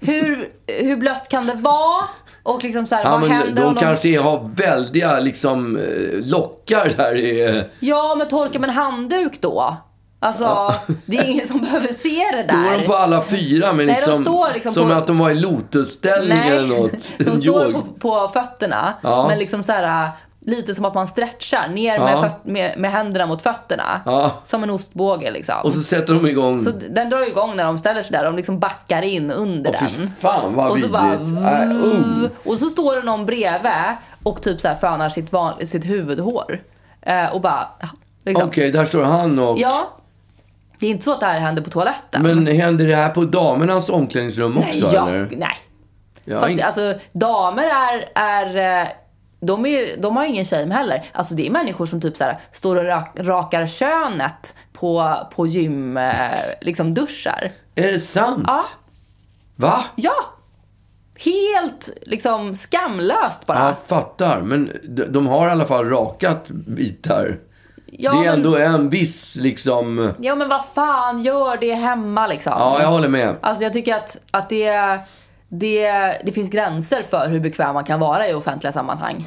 [0.00, 2.04] hur, hur blött kan det vara?
[2.42, 3.80] Och liksom så här, Ja, vad händer de om de...
[3.80, 7.16] kanske har väldiga liksom, eh, lockar där.
[7.16, 9.76] i- Ja, men torka med en handduk då?
[10.20, 10.74] Alltså,
[11.06, 12.78] det är ingen som behöver se det Står där.
[12.78, 15.30] de på alla fyra men Nej, de liksom, står liksom som på- att de var
[15.30, 17.12] i lotusställning eller något?
[17.18, 18.94] de står på, på fötterna.
[19.02, 19.28] Ja.
[19.28, 20.08] Men liksom så här,
[20.46, 22.04] lite som att man stretchar ner Ja.
[22.04, 24.00] med, föt- med, med händerna mot fötterna.
[24.06, 24.30] Ja.
[24.42, 25.54] Som en ostbåge liksom.
[25.62, 26.60] Och så sätter de igång.
[26.60, 28.24] Så den drar igång när de ställer sig där.
[28.24, 30.08] De liksom backar in under Åh, den.
[30.20, 31.14] fan vad och så bara...
[31.14, 32.24] Uh.
[32.44, 33.70] Och så står det någon bredvid
[34.22, 36.60] och typ så här fönar sitt, van, sitt huvudhår.
[37.02, 37.68] Eh, och bara...
[38.24, 38.48] Liksom.
[38.48, 39.58] Okej, där står han och...
[39.58, 39.90] Ja.
[40.78, 42.22] Det är inte så att det här händer på toaletten.
[42.22, 45.28] Men händer det här på damernas omklädningsrum också nej, jag, eller?
[45.36, 45.56] nej.
[46.24, 48.08] Ja, Fast in- alltså, damer är...
[48.14, 48.88] är eh,
[49.46, 51.10] de, är, de har ingen shame heller.
[51.12, 55.46] Alltså det är människor som typ så här, står och rak, rakar könet på, på
[55.46, 56.14] gym, eh,
[56.60, 57.52] liksom duschar.
[57.74, 58.44] Är det sant?
[58.46, 58.64] Ja.
[59.56, 59.84] Va?
[59.96, 60.14] Ja!
[61.18, 63.58] Helt liksom skamlöst bara.
[63.58, 64.40] Ja, fattar.
[64.42, 67.38] Men de, de har i alla fall rakat bitar.
[67.86, 70.12] Ja, det är men- ändå en viss liksom...
[70.18, 72.52] Ja men vad fan, gör det hemma liksom.
[72.58, 73.36] Ja, jag håller med.
[73.40, 74.98] Alltså jag tycker att, att det,
[75.58, 75.90] det,
[76.24, 79.26] det finns gränser för hur bekväm man kan vara i offentliga sammanhang.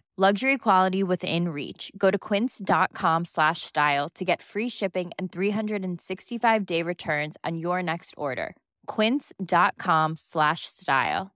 [0.17, 1.89] Luxury quality within reach.
[1.97, 7.81] Go to quince.com slash style to get free shipping and 365 day returns on your
[7.81, 8.53] next order.
[8.95, 11.31] Quince.com slash style.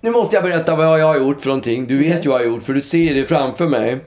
[0.00, 1.86] Nu måste jag berätta vad jag har gjort för någonting.
[1.86, 3.98] Du vet ju vad jag har gjort, för du ser det framför mig.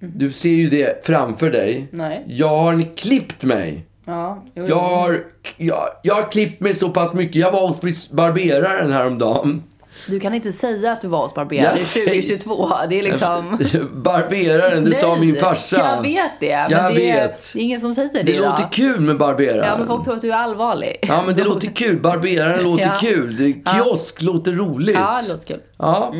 [0.00, 1.88] Du ser ju det framför dig.
[1.90, 2.24] Nej.
[2.28, 3.86] Jag har klippt mig.
[4.04, 5.24] Ja, jo, Jag har,
[5.56, 7.36] jag, jag har klippt mig så pass mycket.
[7.36, 9.62] Jag var hos barberaren häromdagen.
[10.08, 11.64] Du kan inte säga att du var hos barberaren.
[11.64, 12.70] Jag Det är säger- 2022.
[12.88, 13.58] Det är liksom...
[14.02, 15.76] Barberaren, det sa min farsa.
[15.78, 16.56] Jag vet det.
[16.68, 17.52] Men Jag det, är, vet.
[17.52, 18.44] det är ingen som säger det, Det idag.
[18.50, 19.64] låter kul med barberaren.
[19.66, 20.96] Ja, men folk tror att du är allvarlig.
[21.02, 22.00] Ja, men det låter kul.
[22.00, 22.98] Barberaren låter Ja.
[23.00, 23.36] kul.
[23.36, 24.96] Det, kiosk låter roligt.
[24.96, 25.60] Ja, det låter kul.
[25.78, 26.14] Ja.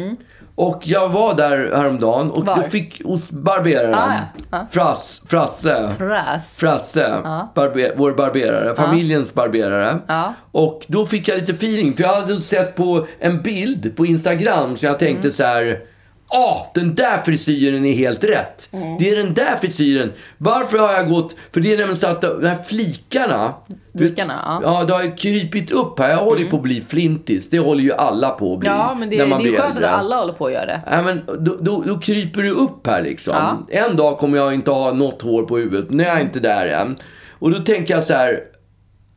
[0.58, 2.62] Och jag var där häromdagen och Var?
[2.62, 3.94] fick hos barberaren.
[3.94, 4.42] Ah, ja.
[4.50, 4.66] Ja.
[4.70, 5.90] Frass, Frasse.
[5.98, 6.56] Fräs.
[6.58, 7.18] Frasse,
[7.54, 9.98] barbe, vår barberare, familjens barberare.
[10.06, 10.34] Ja.
[10.52, 14.76] Och då fick jag lite feeling, för jag hade sett på en bild på Instagram
[14.76, 15.32] så jag tänkte Mm.
[15.32, 15.80] så här.
[16.28, 18.68] Ah, den där frisyren är helt rätt.
[18.72, 18.98] Mm.
[18.98, 20.12] Det är den där frisyren.
[20.38, 21.36] Varför har jag gått...
[21.52, 23.54] För det är nämligen så att de här flikarna...
[23.98, 24.56] Flikarna, ja.
[24.56, 24.62] Mm.
[24.62, 26.10] Ja, det har krypit upp här.
[26.10, 27.50] Jag håller ju på att bli flintis.
[27.50, 28.68] Det håller ju alla på att bli.
[28.68, 30.52] Ja, men det, när det man är ju blir skönt att alla håller på att
[30.52, 30.80] göra det.
[30.90, 33.34] Ja, men då, då, då kryper det upp här liksom.
[33.68, 33.80] Ja.
[33.80, 35.90] En dag kommer jag inte ha något hår på huvudet.
[35.90, 36.98] Nu är jag inte där än.
[37.38, 38.40] Och då tänker jag så här.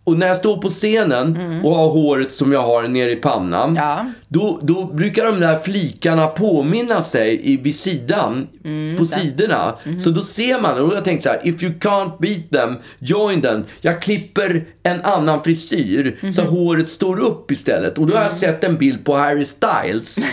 [0.09, 3.69] Och när jag står på scenen och har håret som jag har nere i pannan.
[3.69, 3.75] Mm.
[3.83, 4.05] Ja.
[4.27, 8.47] Då, då brukar de där flikarna påminna sig i, vid sidan.
[8.65, 9.75] Mm, på sidorna.
[10.03, 10.79] Så då ser man.
[10.79, 11.47] Och jag tänkte så här.
[11.47, 13.65] If you can't beat them, join them.
[13.81, 16.31] Jag klipper en annan frisyr.
[16.31, 17.97] Så håret står upp istället.
[17.97, 18.39] Och då har jag Mm.
[18.39, 20.17] sett en bild på Harry Styles.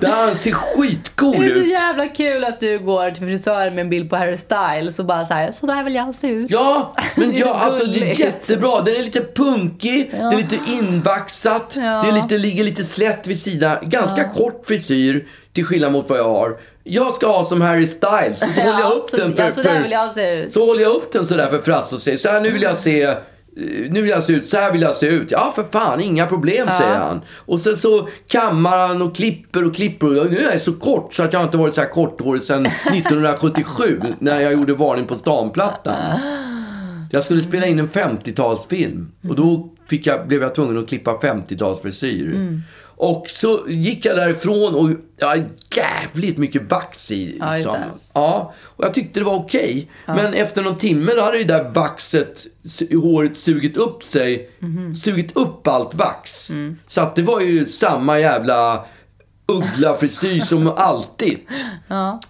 [0.00, 1.70] Där ser skitcool Det är så ut.
[1.70, 5.24] jävla kul att du går till frisören med en bild på Harry Styles och bara
[5.24, 6.50] så här, så där vill jag se ut.
[6.50, 8.80] Ja, men Det är ja, alltså det är jättebra.
[8.80, 13.42] Den är lite punkig, det är lite invaxat, det är lite, ligger lite slätt vid
[13.42, 13.76] sidan.
[13.82, 16.56] Ganska kort frisyr, till skillnad mot vad jag har.
[16.84, 19.74] Jag ska ha som Harry Styles, så håller jag upp den för, ja, så där
[19.74, 20.52] för, vill jag se ut.
[20.52, 22.76] så håller jag upp den sådär för Frasse och säger så här, nu vill jag
[22.76, 23.14] se
[23.90, 25.30] nu vill jag se ut, så här vill jag se ut.
[25.30, 27.20] Ja, för fan, inga problem, säger han.
[27.36, 30.20] Och sen så kammar han och klipper och klipper.
[30.20, 32.66] Och nu är jag så kort så att jag inte varit så här korthårig sedan
[32.86, 35.94] 1977 när jag gjorde Varning på stan-plattan.
[37.10, 41.12] Jag skulle spela in en 50-talsfilm och då fick jag, blev jag tvungen att klippa
[41.12, 42.60] 50-talsfrisyr.
[42.96, 45.44] Och så gick jag därifrån och jag hade
[45.76, 47.36] jävligt mycket vax i.
[47.40, 47.72] Ja, Liksom.
[47.72, 47.84] det.
[48.12, 49.90] Ja, och jag tyckte det var okej.
[50.06, 52.46] Men efter någon timme då hade det där vaxet,
[52.90, 54.50] i håret sugit upp sig.
[54.58, 54.94] Mhm.
[54.94, 56.50] Sugit upp allt vax.
[56.50, 56.76] Mm.
[56.86, 58.84] Så att det var ju samma jävla
[59.46, 61.38] uggla-frisyr som alltid.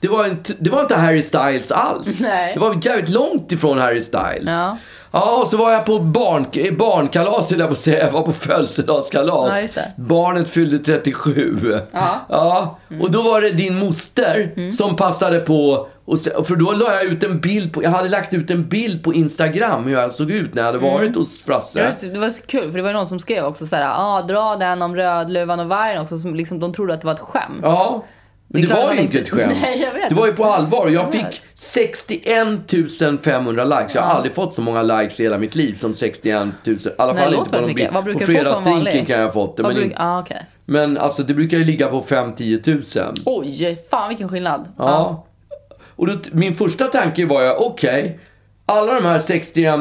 [0.00, 2.20] Det, var inte, det var inte Harry Styles alls.
[2.20, 2.54] Nej.
[2.54, 4.44] Det var jävligt långt ifrån Harry Styles.
[4.46, 4.78] Ja.
[5.14, 6.46] Ja, och så var jag på barn,
[6.78, 8.04] barnkalas, höll jag på att säga.
[8.04, 9.52] Jag var på födelsedagskalas.
[9.76, 9.82] Ja.
[9.96, 11.78] Barnet fyllde 37.
[12.28, 12.78] Ja.
[12.90, 13.02] Mm.
[13.02, 15.86] Och då var det din moster som passade på.
[16.06, 18.68] Och se, för då la jag ut en bild på, jag hade lagt ut en
[18.68, 21.78] bild på Instagram hur jag såg ut när jag hade varit hos Frasse.
[21.80, 23.92] Det var, så- det var så kul, för det var någon som skrev också såhär,
[23.96, 27.14] ah, dra den om Rödluvan och vargen också, som liksom, de trodde att det var
[27.14, 27.60] ett skämt.
[27.62, 28.04] Ja.
[28.54, 29.52] Men Det det, var ju inte ett skämt.
[29.62, 30.08] Nej, jag vet.
[30.08, 30.88] Det var ju på allvar.
[30.88, 31.40] Jag Jag fick vet.
[31.54, 33.94] 61 500 likes.
[33.94, 36.76] Jag har aldrig fått så många likes i hela mitt liv som 61 000.
[36.76, 38.18] I alla Nej, fall det inte på, någon bild.
[38.18, 39.62] På fredagsdrinken kan jag ha fått det.
[39.62, 40.42] Vad Men, bruk- ah, okej.
[40.64, 43.14] men alltså det brukar ju ligga på 5-10 000.
[43.24, 44.68] Oj, fan vilken skillnad.
[44.78, 45.26] Ja.
[45.96, 48.18] Och då, min första tanke var ju, okej,
[48.66, 49.74] alla de här 61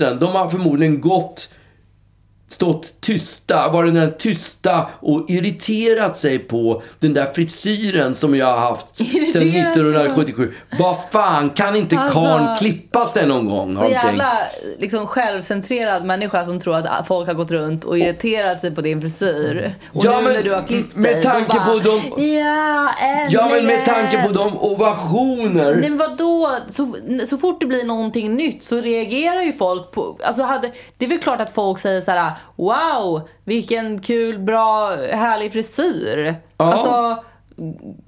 [0.00, 1.48] 000, de har förmodligen gått,
[2.48, 8.58] stått tysta, varit den tysta och irriterat sig på den där frisyren som jag har
[8.58, 9.06] haft sedan
[9.42, 10.54] Irriterat på- 1977.
[10.78, 13.76] Vad fan, kan inte Alltså, karln klippa sig någon gång?
[13.76, 14.32] Så jävla
[14.78, 19.00] liksom, självcentrerad människa som tror att folk har gått runt och irriterat sig på din
[19.00, 19.74] frisyr.
[19.92, 22.90] Och Ja, nu men när du har klippt med dig, tanke bara, på de- Ja,
[23.30, 25.74] Ja, men med äntligen." tanke på de ovationer.
[25.74, 26.48] Men vadå?
[26.70, 30.18] Så, så fort det blir någonting nytt så reagerar ju folk på...
[30.24, 34.90] Alltså hade, det är väl klart att folk säger så här: Wow, vilken kul, bra,
[35.12, 36.34] härlig frisyr.
[36.56, 36.64] Ja.
[36.64, 37.24] Alltså,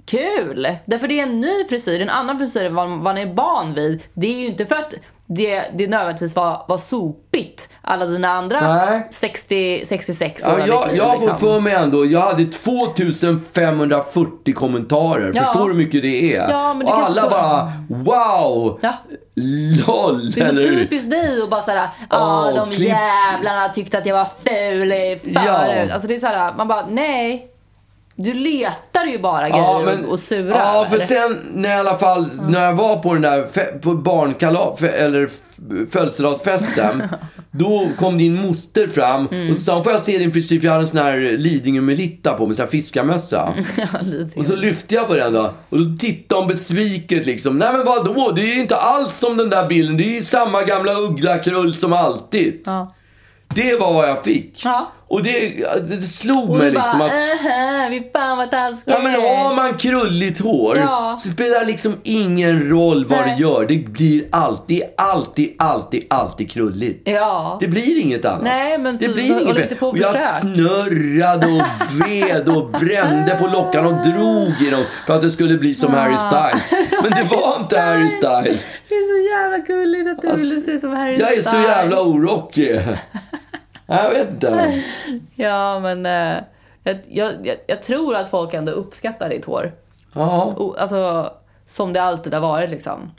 [0.05, 0.75] kul!
[0.85, 4.01] Därför det är en ny frisyr, en annan frisyr än vad man är van vid.
[4.13, 4.93] Det är ju inte för att
[5.35, 7.69] det, det nödvändigtvis var, var sopigt.
[7.81, 9.07] Alla dina andra Nej.
[9.11, 11.39] 60, 66 år Ja, jag, liv, jag får liksom.
[11.39, 15.31] för mig ändå, jag hade 2540 kommentarer.
[15.35, 15.43] Ja.
[15.43, 16.49] Förstår du hur mycket det är?
[16.49, 18.79] Ja, men du och alla bara, wow!
[18.81, 18.93] Ja.
[19.87, 20.31] LOL!
[20.31, 22.89] Det är så typiskt dig att bara såhär, ja Åh, de klipp.
[22.89, 25.21] jävlarna tyckte att jag var ful förut.
[25.45, 25.93] Ja.
[25.93, 27.47] Alltså det är såhär, man bara nej.
[28.21, 31.79] Du letar ju bara Ja, grejer men, och, surar ja, för sen när jag i
[31.79, 35.29] alla fall, när jag var på den där fe, på barnkalas, eller
[35.91, 37.03] födelsedagsfesten.
[37.51, 39.49] då kom din moster fram Mm.
[39.51, 40.59] och så sa hon, får jag se din frisyr?
[40.59, 43.53] För jag hade en sån här Lidingö Melitta på mig, sån här fiskarmössa.
[43.77, 43.85] Ja,
[44.35, 45.53] Och så lyfte jag på den då.
[45.69, 47.57] Och då tittade hon besviket liksom.
[47.57, 48.31] Nej men vadå?
[48.35, 49.97] Det är ju inte alls som den där bilden.
[49.97, 52.61] Det är ju samma gamla uggla-krull som alltid.
[52.65, 52.93] Ja.
[53.55, 54.65] Det var vad jag fick.
[54.65, 54.91] Ja.
[55.09, 55.49] Och det,
[55.89, 57.11] det slog Och mig du bara, liksom att...
[57.91, 58.83] fy fan vad taskigt.
[58.87, 61.17] Ja men har man krulligt hår Ja.
[61.19, 63.35] så spelar liksom ingen roll vad Nej.
[63.37, 63.65] det gör.
[63.67, 67.09] Det blir alltid, alltid, alltid, alltid krulligt.
[67.09, 67.57] Ja.
[67.61, 68.43] Det blir inget annat.
[68.43, 71.61] Nej, men det så- blir håll inget inte på och jag snurrade och
[72.05, 75.93] vred och brände på lockarna och drog i dem för att det skulle bli som
[75.93, 76.91] Harry Styles.
[77.03, 78.81] Men det var inte Harry Styles.
[78.89, 81.67] Det är så jävla gulligt att du ville se som Harry Jag är så Styles.
[81.67, 82.79] jävla orockig.
[83.89, 84.73] Jag vet inte.
[85.35, 86.43] Ja men eh,
[86.83, 89.71] jag, jag, jag, tror att folk ändå uppskattar ditt hår.
[90.13, 90.55] Ja.
[90.57, 91.31] O, alltså
[91.65, 93.11] som det alltid har varit liksom.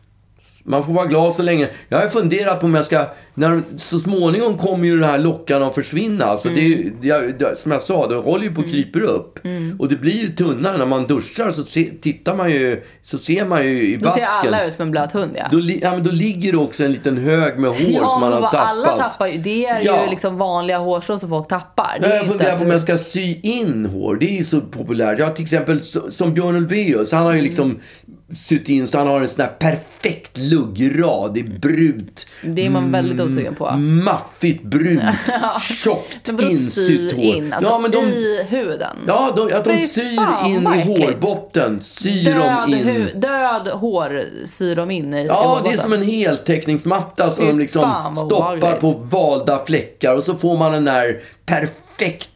[0.64, 1.68] Man får vara glad så länge.
[1.88, 3.04] Jag har funderat på om jag ska...
[3.34, 6.24] När, så småningom kommer ju den här lockan att försvinna.
[6.24, 6.68] Alltså det, Mm.
[6.70, 9.38] ju- jag, det, som jag sa, det håller ju på att kryper upp.
[9.78, 10.78] Och det blir ju tunnare.
[10.78, 12.82] När man duschar så se, tittar man ju...
[13.04, 14.22] Så ser man ju i Då vasken.
[14.42, 15.44] ser alla ut som en blöt hund ja.
[15.52, 18.32] Då, ja, men då ligger det också en liten hög med hår Ja, som man
[18.32, 18.60] har tappat.
[18.68, 19.38] alla tappar ju.
[19.38, 20.04] Det är Ja.
[20.04, 21.98] ju liksom vanliga hårstrån som folk tappar.
[22.00, 24.16] Det Nej, jag funderar på om jag ska sy in hår.
[24.20, 25.18] Det är ju så populärt.
[25.18, 25.80] Jag har till exempel
[26.10, 27.12] som Björn Ulvaeus.
[27.12, 28.19] Han har ju liksom sytt
[28.68, 31.34] in så han har en sån här perfekt luggrad.
[31.34, 32.26] Det är brunt.
[32.42, 33.70] Det är man väldigt osugen på.
[33.76, 35.02] Maffigt, brunt,
[35.84, 37.36] tjockt, insytt sy hår.
[37.36, 37.52] in?
[37.52, 38.96] Alltså ja, men de, i huden?
[39.06, 41.80] ja, de, att de Fy syr fan, in i hårbotten.
[41.80, 42.88] Syr Död, de in.
[42.88, 47.46] hu- död hår syr de in i i Ja, det är som en heltäckningsmatta som
[47.46, 47.90] de liksom
[48.26, 50.16] stoppar på valda fläckar.
[50.16, 51.84] Och så får man den där perfekta...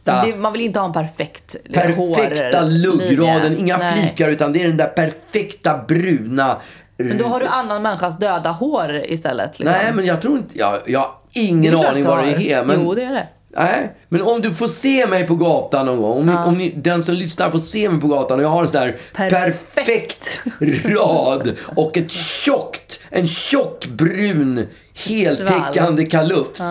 [0.03, 3.09] Det, man vill inte ha en perfekt perfekta hårlinje.
[3.09, 3.57] luggraden.
[3.57, 3.93] Inga Nej.
[3.93, 6.57] flikar utan det är den där perfekta bruna...
[6.97, 9.59] Men då har du annan människas döda hår istället.
[9.59, 9.77] Liksom.
[9.83, 10.57] Nej, men jag tror inte...
[10.57, 12.63] Jag, jag har ingen aning vad det är.
[12.63, 13.27] Men, Jo, det är det.
[13.57, 16.17] Nej, men om du får se mig på gatan någon gång.
[16.19, 18.63] Om, ni, om ni, den som lyssnar får se mig på gatan och jag har
[18.63, 19.75] en sån här Perfekt.
[19.75, 20.41] perfekt
[20.85, 26.61] rad och ett tjockt, en tjock brun heltäckande kalufs.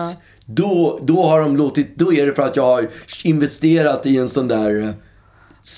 [0.45, 2.87] Då, då har de låtit, då är det för att jag har
[3.23, 4.89] investerat i en sån där, eh,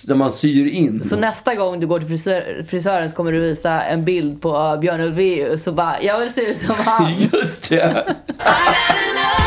[0.07, 1.03] där man syr in.
[1.03, 4.77] Så nästa gång du går till frisör, frisören så kommer du visa en bild på
[4.81, 7.13] Björn Ulvaeus och bara, jag vill se ut som han.
[7.33, 8.15] Just det.